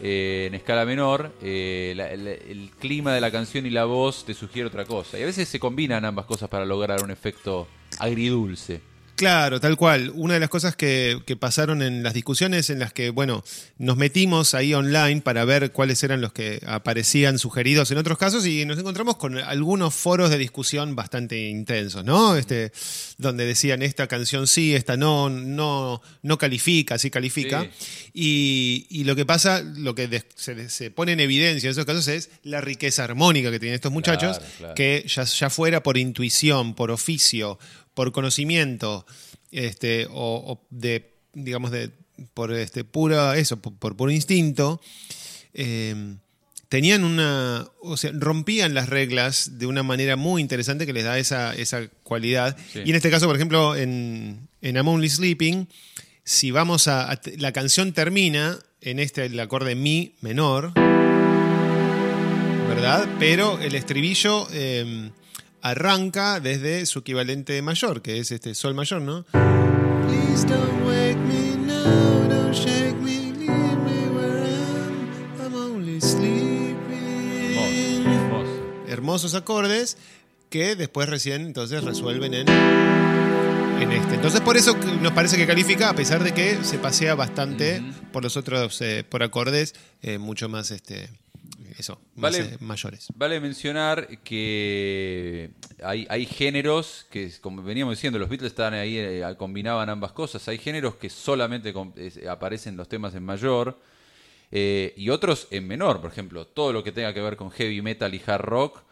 [0.00, 5.18] en escala menor, el clima de la canción y la voz te sugiere otra cosa.
[5.18, 7.66] Y a veces se combinan ambas cosas para lograr un efecto
[7.98, 8.91] agridulce.
[9.14, 10.10] Claro, tal cual.
[10.14, 13.44] Una de las cosas que, que pasaron en las discusiones en las que, bueno,
[13.78, 18.44] nos metimos ahí online para ver cuáles eran los que aparecían sugeridos en otros casos
[18.46, 22.36] y nos encontramos con algunos foros de discusión bastante intensos, ¿no?
[22.36, 22.72] Este,
[23.18, 27.68] donde decían esta canción sí, esta no, no, no califica, sí califica.
[28.12, 32.08] Y, y lo que pasa, lo que se, se pone en evidencia en esos casos
[32.08, 34.74] es la riqueza armónica que tienen estos muchachos, Claro, claro.
[34.74, 37.58] que ya, ya fuera por intuición, por oficio,
[37.94, 39.06] por conocimiento,
[39.50, 40.12] este, o,
[40.52, 41.90] o de, digamos, de,
[42.34, 44.80] por este pura, eso, por, por puro instinto,
[45.54, 46.16] eh,
[46.68, 51.18] tenían una, o sea, rompían las reglas de una manera muy interesante que les da
[51.18, 52.56] esa, esa cualidad.
[52.72, 52.80] Sí.
[52.84, 55.68] Y en este caso, por ejemplo, en, en I'm Only Sleeping,
[56.24, 60.72] si vamos a, a- la canción termina en este, el acorde mi menor,
[62.68, 63.06] ¿verdad?
[63.18, 65.10] Pero el estribillo eh,
[65.62, 69.24] arranca desde su equivalente mayor, que es este sol mayor, ¿no?
[69.32, 76.00] Please don't wake me now, don't shake me, leave me where I am, I'm only
[76.00, 77.54] sleeping.
[77.54, 78.88] Hermoso, hermoso.
[78.88, 79.96] Hermosos acordes
[80.50, 84.16] que después recién entonces resuelven en, en este.
[84.16, 87.82] Entonces por eso nos parece que califica, a pesar de que se pasea bastante
[88.12, 91.08] por los otros, eh, por acordes eh, mucho más, este,
[91.78, 92.38] eso, Vale.
[92.38, 93.08] eh, mayores.
[93.14, 95.50] Vale mencionar que
[95.82, 100.46] hay, hay géneros que, como veníamos diciendo, los Beatles estaban ahí, eh, combinaban ambas cosas.
[100.48, 101.72] Hay géneros que solamente
[102.28, 103.78] aparecen los temas en mayor
[104.50, 106.00] eh, y otros en menor.
[106.00, 108.82] Por ejemplo, todo lo que tenga que ver con heavy metal y hard rock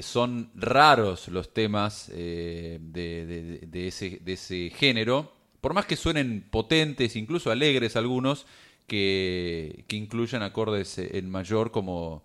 [0.00, 5.32] son raros los temas de, de- de ese, de ese género.
[5.62, 8.46] Por más que suenen potentes, incluso alegres algunos,
[8.86, 12.24] que, que incluyan acordes eh, en mayor como,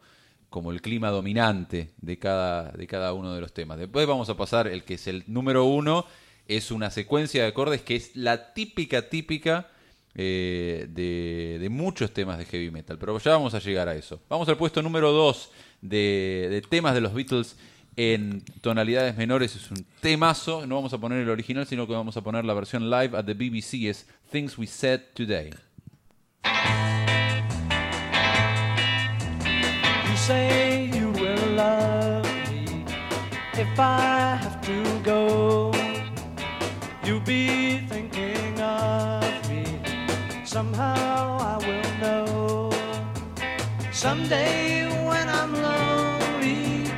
[0.50, 3.80] como el clima dominante de cada, de cada uno de los temas.
[3.80, 6.06] Después vamos a pasar el que es el número uno,
[6.48, 9.70] es una secuencia de acordes que es la típica, típica
[10.16, 12.98] eh, de, de muchos temas de heavy metal.
[12.98, 14.22] Pero ya vamos a llegar a eso.
[14.30, 15.52] Vamos al puesto número dos
[15.82, 17.56] de, de temas de los Beatles
[17.96, 20.66] en tonalidades menores es un temazo.
[20.66, 23.26] No vamos a poner el original, sino que vamos a poner la versión live at
[23.26, 23.90] the BBC.
[23.90, 25.52] Es Things We Said Today.
[26.44, 26.52] You
[30.16, 32.86] say you will love me
[33.54, 35.72] if I have to go.
[37.04, 39.66] You'll be thinking of me.
[40.46, 42.72] Somehow I will know.
[43.92, 46.92] Someday when I'm lonely,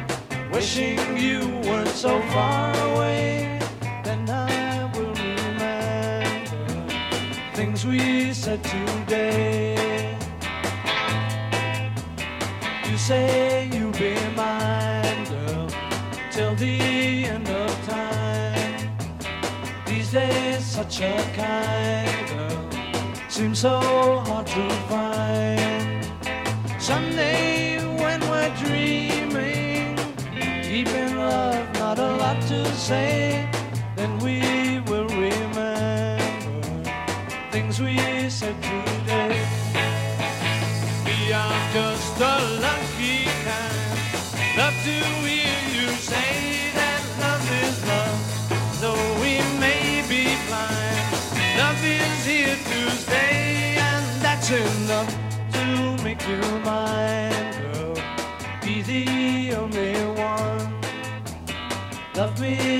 [0.51, 2.82] wishing you weren't so far
[7.85, 10.17] we said today.
[12.89, 15.67] You say you'll be mine, girl,
[16.31, 18.89] till the end of time.
[19.85, 22.69] These days, such a kind girl
[23.29, 23.79] seems so
[24.27, 26.05] hard to find.
[26.79, 29.95] Someday, when we're dreaming,
[30.61, 33.49] deep in love, not a lot to say,
[62.43, 62.72] Love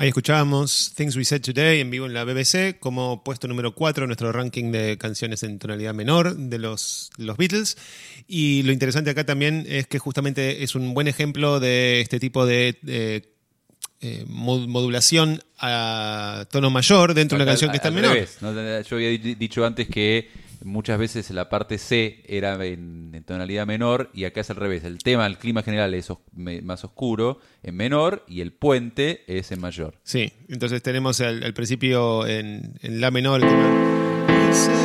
[0.00, 4.04] Ahí escuchábamos Things We Said Today en vivo en la BBC como puesto número 4
[4.04, 7.76] en nuestro ranking de canciones en tonalidad menor de los, los Beatles.
[8.26, 12.46] Y lo interesante acá también es que justamente es un buen ejemplo de este tipo
[12.46, 13.20] de eh,
[14.00, 18.14] eh, mod- modulación a tono mayor dentro de una canción que está en al menor.
[18.14, 18.54] revés, ¿no?
[18.54, 20.30] Yo había di- dicho antes que
[20.62, 24.84] muchas veces la parte C era en, en tonalidad menor y acá es al revés.
[24.84, 29.24] El tema, el clima general es os- me- más oscuro en menor y el puente
[29.26, 29.94] es en mayor.
[30.02, 34.80] Sí, entonces tenemos al, al principio en, en La menor el tema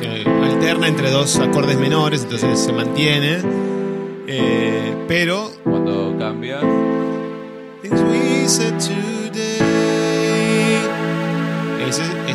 [0.00, 3.38] que alterna entre dos acordes menores, entonces se mantiene.
[4.26, 6.60] eh, pero Cuando cambia,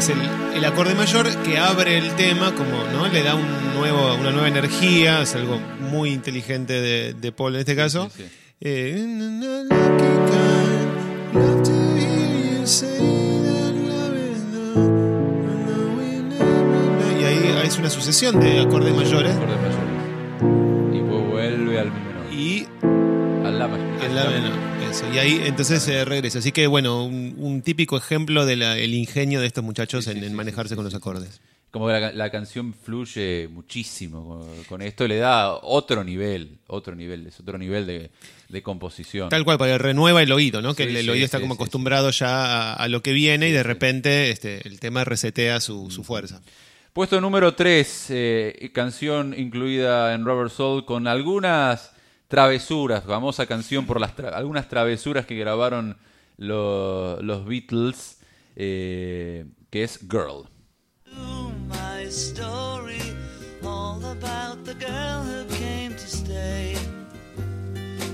[0.02, 0.20] es el,
[0.56, 4.47] el acorde mayor que abre el tema, como no le da un nuevo, una nueva
[4.47, 8.10] energía, es algo muy inteligente de, de Paul en este caso.
[8.10, 8.28] sí, sí.
[8.62, 8.95] Eh,
[17.20, 20.95] y ahí es una sucesión de acordes mayores acordes mayores.
[20.95, 22.34] Y después vuelve al menor.
[22.34, 22.68] y
[23.45, 24.02] Al la mayor.
[24.02, 25.06] Al la menor, eso.
[25.14, 26.39] Y ahí entonces se regresa.
[26.39, 30.26] Así que bueno, un, un típico ejemplo del el ingenio de estos muchachos Sí, sí,
[30.26, 31.39] en, manejarse sí, con los acordes.
[31.72, 36.96] Como que la, la canción fluye muchísimo con, con esto, le da otro nivel, otro
[36.96, 38.12] nivel, es otro nivel de,
[38.50, 39.30] de composición.
[39.30, 40.76] Tal cual, porque renueva el oído, ¿no?
[40.76, 44.30] Que el, oído está como acostumbrado ya a, a lo que viene y de repente
[44.32, 46.42] este, el tema resetea su, su fuerza.
[46.92, 51.94] Puesto número 3, canción incluida en Rubber Soul con algunas
[52.32, 55.98] travesuras, famosa canción por las tra- algunas travesuras que grabaron
[56.38, 58.18] lo- los Beatles,
[58.56, 60.48] eh, que es Girl.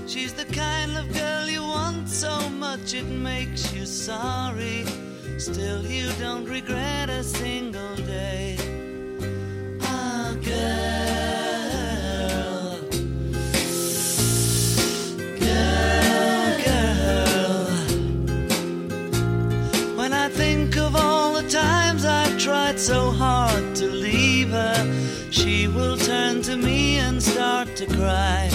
[0.06, 4.84] She's the kind of girl you want so much it makes you sorry.
[5.38, 8.77] Still, you don't regret a single day.
[26.48, 28.48] To me and start to cry.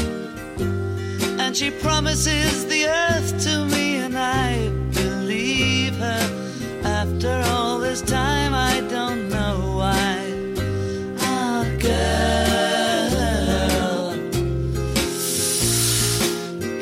[1.38, 6.24] And she promises the earth to me, and I believe her.
[6.84, 10.18] After all this time, I don't know why.
[11.20, 13.10] Ah, girl,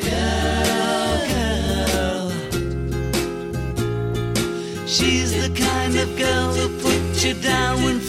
[0.08, 0.62] girl.
[4.86, 8.00] She's the kind of girl who puts you down when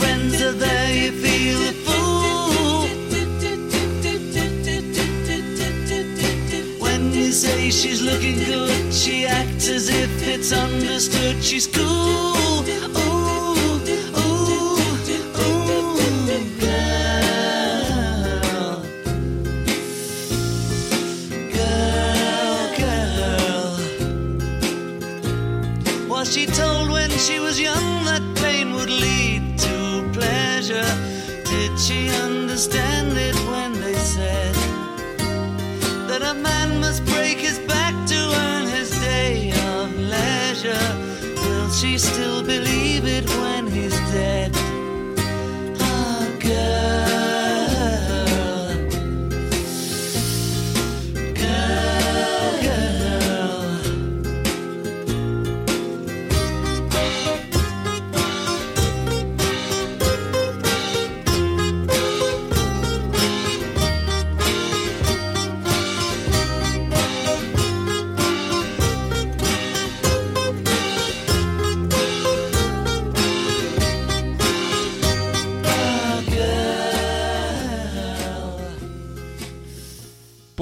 [7.83, 11.43] she's looking good, she acts as if it's understood.
[11.43, 11.83] She's cool.
[11.83, 12.63] Ooh,
[12.97, 13.79] ooh, ooh,
[16.63, 17.75] girl.
[21.57, 23.75] Girl, girl.
[26.07, 30.89] Was she told when she was young that pain would lead to pleasure?
[31.51, 33.62] Did she understand it when
[42.03, 42.72] still believe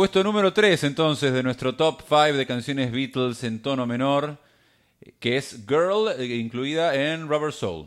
[0.02, 4.40] Puesto número 3 entonces de nuestro top 5 de canciones Beatles en tono menor,
[5.20, 7.86] que es Girl, eh, incluida en Rubber Soul.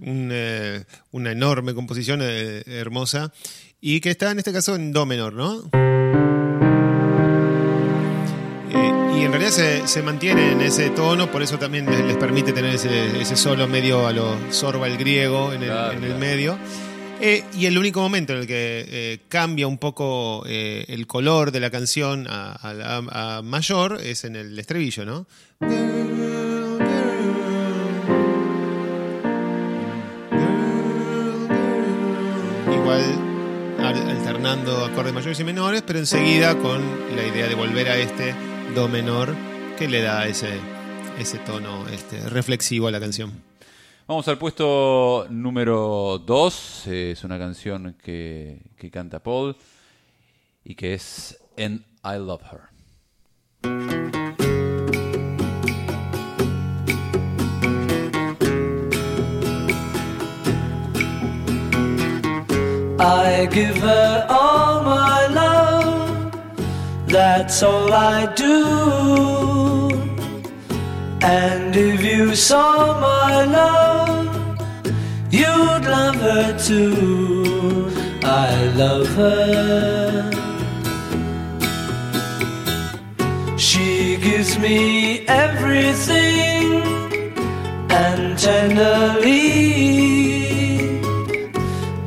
[0.00, 3.32] Un, eh, una enorme composición eh, hermosa
[3.80, 5.62] y que está en este caso en do menor, ¿no?
[9.16, 12.52] Y en realidad se, se mantiene en ese tono, por eso también les, les permite
[12.52, 16.10] tener ese, ese solo medio a lo sorba el griego en el, Claro, en el
[16.10, 16.18] claro.
[16.20, 16.58] medio.
[17.22, 21.52] Eh, y el único momento en el que eh, cambia un poco eh, el color
[21.52, 25.26] de la canción a, a a mayor es en el estribillo, ¿no?
[32.72, 33.02] Igual
[33.78, 36.80] al- alternando acordes mayores y menores, pero enseguida con
[37.16, 38.34] la idea de volver a este
[38.74, 39.34] do menor
[39.78, 40.48] que le da ese,
[41.18, 43.32] ese tono este, reflexivo a la canción.
[44.10, 46.86] Vamos al puesto número 2.
[46.88, 49.56] Es una canción que, que canta Paul
[50.64, 52.70] y que es And I Love Her.
[62.98, 66.32] I give her all my love,
[67.06, 69.59] that's all I do.
[71.22, 74.58] And if you saw my love,
[75.30, 77.90] you'd love her too.
[78.22, 80.30] I love her.
[83.56, 86.82] She gives me everything
[87.90, 89.90] and tenderly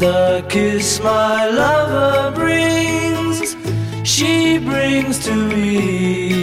[0.04, 3.56] the kiss my lover brings,
[4.04, 6.43] she brings to me,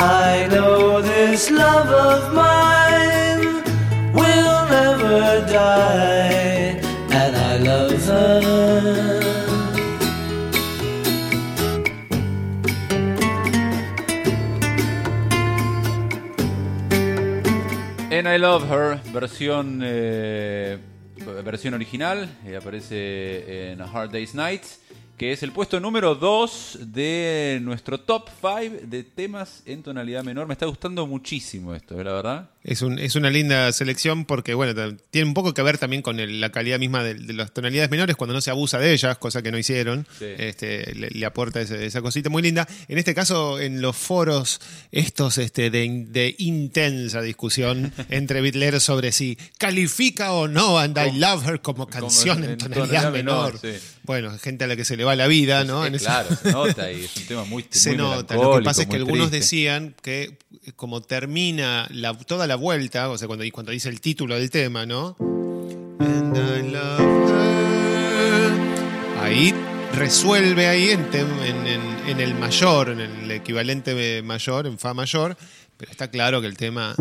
[0.00, 3.62] I know this love of mine
[4.14, 6.80] will never die,
[7.10, 9.18] and I love her.
[18.10, 20.78] And I Love Her, versión, eh,
[21.44, 24.62] versión original, eh, aparece en A Hard Day's Night,
[25.18, 30.46] que es el puesto número 2 de nuestro top 5 de temas en tonalidad menor.
[30.46, 32.04] Me está gustando muchísimo esto, ¿eh?
[32.04, 32.50] la verdad.
[32.64, 34.74] Es, un- es una linda selección porque, bueno,
[35.10, 37.90] tiene un poco que ver también con el- la calidad misma de, de las tonalidades
[37.90, 40.06] menores cuando no se abusa de ellas, cosa que no hicieron.
[40.18, 40.26] Sí.
[40.36, 42.66] Este, le, le aporta ese- esa cosita muy linda.
[42.88, 44.60] En este caso, en los foros
[44.92, 50.96] estos este, de, in- de intensa discusión entre bitleros sobre si califica o no And
[50.98, 53.60] I Love Her como canción en, en tonalidad, tonalidad menor.
[53.62, 53.86] menor, sí.
[54.02, 55.82] Bueno, gente a la que se le va la vida, ¿no?
[55.84, 58.34] Es En ese- claro, se nota y es un tema muy se muy nota.
[58.36, 59.38] Lo que pasa es que algunos triste.
[59.44, 60.38] decían que
[60.76, 61.88] como termina
[62.26, 65.16] toda la vuelta, o sea, cuando, dice el título del tema, ¿no?
[66.00, 67.18] And I love.
[69.20, 69.54] Ahí
[69.94, 75.36] resuelve ahí en, el mayor, en el equivalente mayor, en fa mayor,
[75.76, 76.94] pero está claro que el tema...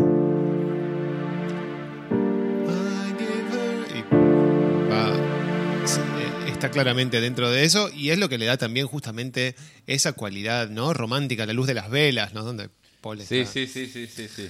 [5.88, 9.56] Eh, está claramente dentro de eso y es lo que le da también justamente
[9.86, 12.70] esa cualidad no romántica la luz de las velas no donde
[13.02, 14.50] Paul Sí, está- sí, sí, sí, sí, sí.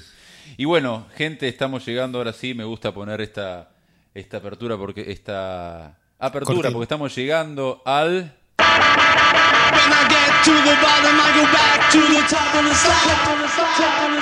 [0.58, 3.70] Y bueno, gente, estamos llegando ahora sí, me gusta poner esta,
[4.14, 8.37] esta apertura porque esta apertura porque estamos llegando al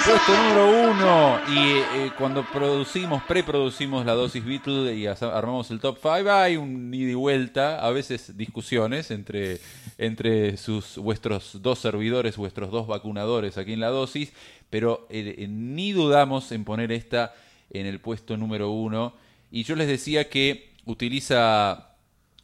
[0.06, 5.97] puesto número uno y eh, cuando producimos, preproducimos la dosis Beatle y armamos el top
[5.99, 9.60] 5 hay un ida y vuelta, a veces discusiones entre,
[9.97, 14.32] entre sus vuestros dos servidores, vuestros dos vacunadores aquí en la dosis,
[14.70, 17.34] pero eh, eh, ni dudamos en poner esta
[17.72, 19.16] en el puesto número uno.
[19.49, 21.95] Y yo les decía que utiliza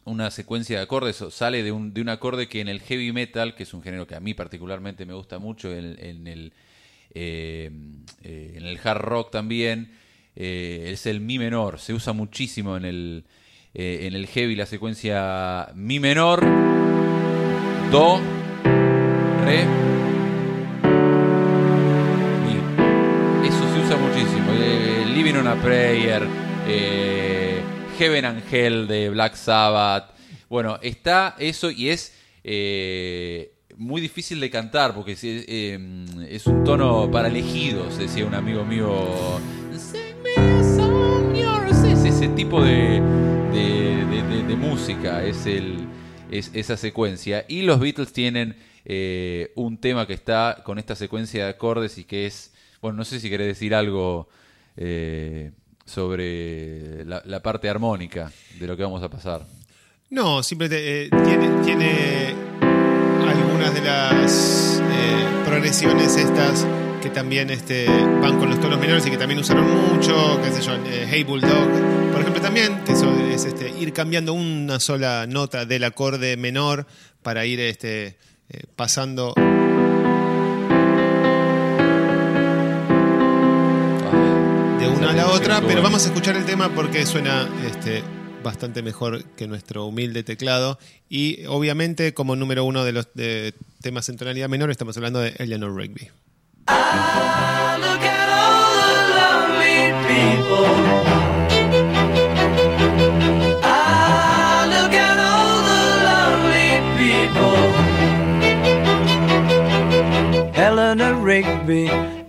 [0.04, 3.54] una secuencia de acordes, sale de un, de un acorde que en el heavy metal,
[3.54, 6.52] que es un género que a mí particularmente me gusta mucho, en, el,
[7.14, 7.70] eh,
[8.22, 9.92] eh, en el hard rock también,
[10.34, 13.24] eh, es el mi menor, se usa muchísimo en el,
[13.74, 16.40] en el heavy la secuencia mi menor,
[17.90, 18.20] do,
[19.44, 19.92] re.
[23.46, 24.52] Eso se usa muchísimo.
[25.14, 26.26] Living on a Prayer,
[26.66, 27.60] eh,
[27.98, 30.14] Heaven and Hell de Black Sabbath.
[30.48, 32.14] Bueno, está eso y es
[32.44, 35.78] eh, muy difícil de cantar porque es, eh,
[36.28, 39.40] es un tono para elegidos, decía un amigo mío.
[39.72, 39.94] Es
[42.04, 43.00] ese tipo de,
[44.58, 45.86] música, es, el,
[46.30, 47.44] es esa secuencia.
[47.48, 52.04] Y los Beatles tienen eh, un tema que está con esta secuencia de acordes y
[52.04, 54.28] que es, bueno, no sé si querés decir algo
[55.84, 59.46] sobre la, parte armónica de lo que vamos a pasar.
[60.10, 62.34] no simplemente eh, tiene tiene
[63.28, 66.66] algunas de las eh, progresiones estas
[67.02, 70.62] que también este, van con los tonos menores y que también usaron mucho, qué sé
[70.62, 71.68] yo, eh, Hey Bulldog,
[72.12, 76.86] por ejemplo también, que eso es este, ir cambiando una sola nota del acorde menor
[77.22, 78.18] para ir este,
[78.48, 79.34] eh, pasando
[85.66, 88.02] pero vamos a escuchar el tema porque suena este,
[88.42, 90.78] bastante mejor que nuestro humilde teclado.
[91.08, 93.08] Y obviamente, como número uno de los
[93.80, 96.10] temas en tonalidad menor, estamos hablando de Eleanor Rigby.
[110.54, 112.21] Eleanor Rigby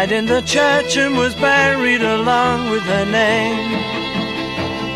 [0.00, 3.70] died in the church and was buried along with her name.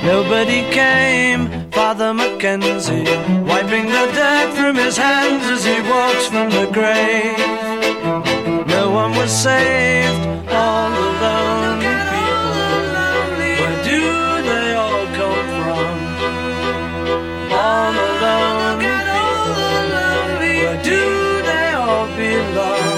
[0.03, 3.05] Nobody came, Father Mackenzie,
[3.51, 7.39] wiping the dirt from his hands as he walks from the grave.
[8.67, 10.91] No one was saved, all
[11.85, 12.25] people.
[13.61, 14.03] Where do
[14.51, 15.97] they all come from?
[17.63, 17.93] All
[18.25, 18.97] lonely.
[20.65, 21.03] Where do
[21.51, 22.94] they all belong?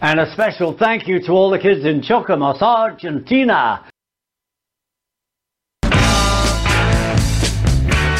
[0.00, 3.82] And a special thank you to all the kids in Chocomas, Argentina.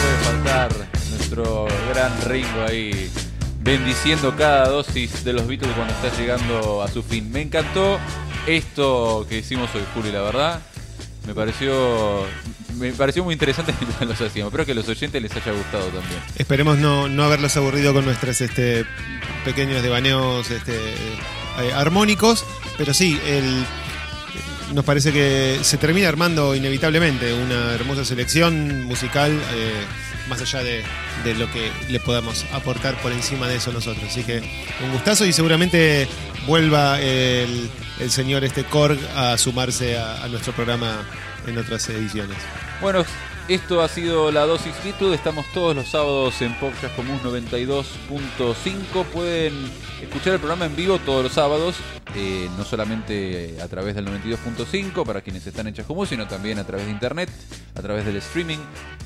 [0.00, 0.72] puede faltar
[1.10, 3.08] nuestro gran Ringo ahí
[3.60, 7.30] bendiciendo cada dosis de los Beatles cuando está llegando a su fin.
[7.30, 8.00] Me encantó
[8.48, 10.60] esto que hicimos hoy, Juli, la verdad.
[11.28, 12.24] Me pareció,
[12.76, 14.50] me pareció muy interesante mientras los hacíamos.
[14.52, 16.20] Espero que a los oyentes les haya gustado también.
[16.36, 18.84] Esperemos no, no haberlos aburrido con nuestros este,
[19.44, 20.74] pequeños devaneos este,
[21.60, 22.44] eh, armónicos,
[22.76, 23.64] pero sí, el,
[24.74, 29.84] nos parece que se termina armando inevitablemente una hermosa selección musical, eh,
[30.28, 30.84] más allá de,
[31.34, 34.04] lo que le podamos aportar por encima de eso nosotros.
[34.10, 34.38] Así que
[34.84, 36.08] un gustazo y seguramente
[36.46, 41.04] vuelva el, el señor este Korg a sumarse a, a nuestro programa
[41.46, 42.36] en otras ediciones.
[42.80, 43.04] Bueno,
[43.48, 45.14] esto ha sido la dosis Beatles.
[45.14, 49.04] Estamos todos los sábados en Popcast Común 92.5.
[49.06, 49.54] Pueden
[50.02, 51.76] escuchar el programa en vivo todos los sábados,
[52.14, 56.64] eh, no solamente a través del 92.5 para quienes están en Chascomús, sino también a
[56.64, 57.30] través de internet,
[57.74, 58.58] a través del streaming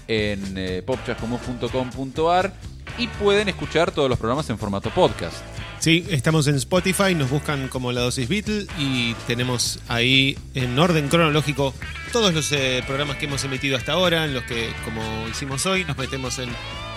[0.09, 2.53] en eh, popchascomús.com.ar
[2.99, 5.37] y pueden escuchar todos los programas en formato podcast.
[5.83, 11.09] Sí, estamos en Spotify, nos buscan como la dosis Beatle y tenemos ahí en orden
[11.09, 11.75] cronológico
[12.13, 15.85] todos los eh, programas que hemos emitido hasta ahora, en los que, como hicimos hoy,
[15.85, 16.51] nos metemos en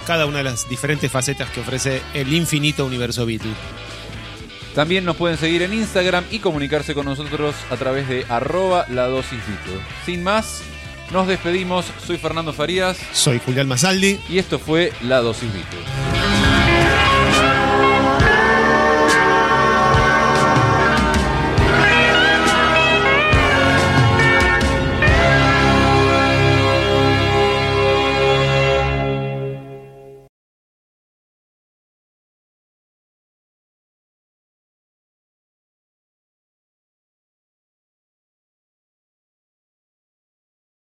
[0.05, 3.53] cada una de las diferentes facetas que ofrece el infinito universo Beatle.
[4.75, 9.07] También nos pueden seguir en Instagram y comunicarse con nosotros a través de arroba la
[9.07, 9.81] dosis Beatle.
[10.05, 10.61] Sin más,
[11.11, 11.87] nos despedimos.
[12.05, 14.19] Soy Fernando Farías Soy Julián Masaldi.
[14.29, 16.54] y esto fue La Dosis Beatle.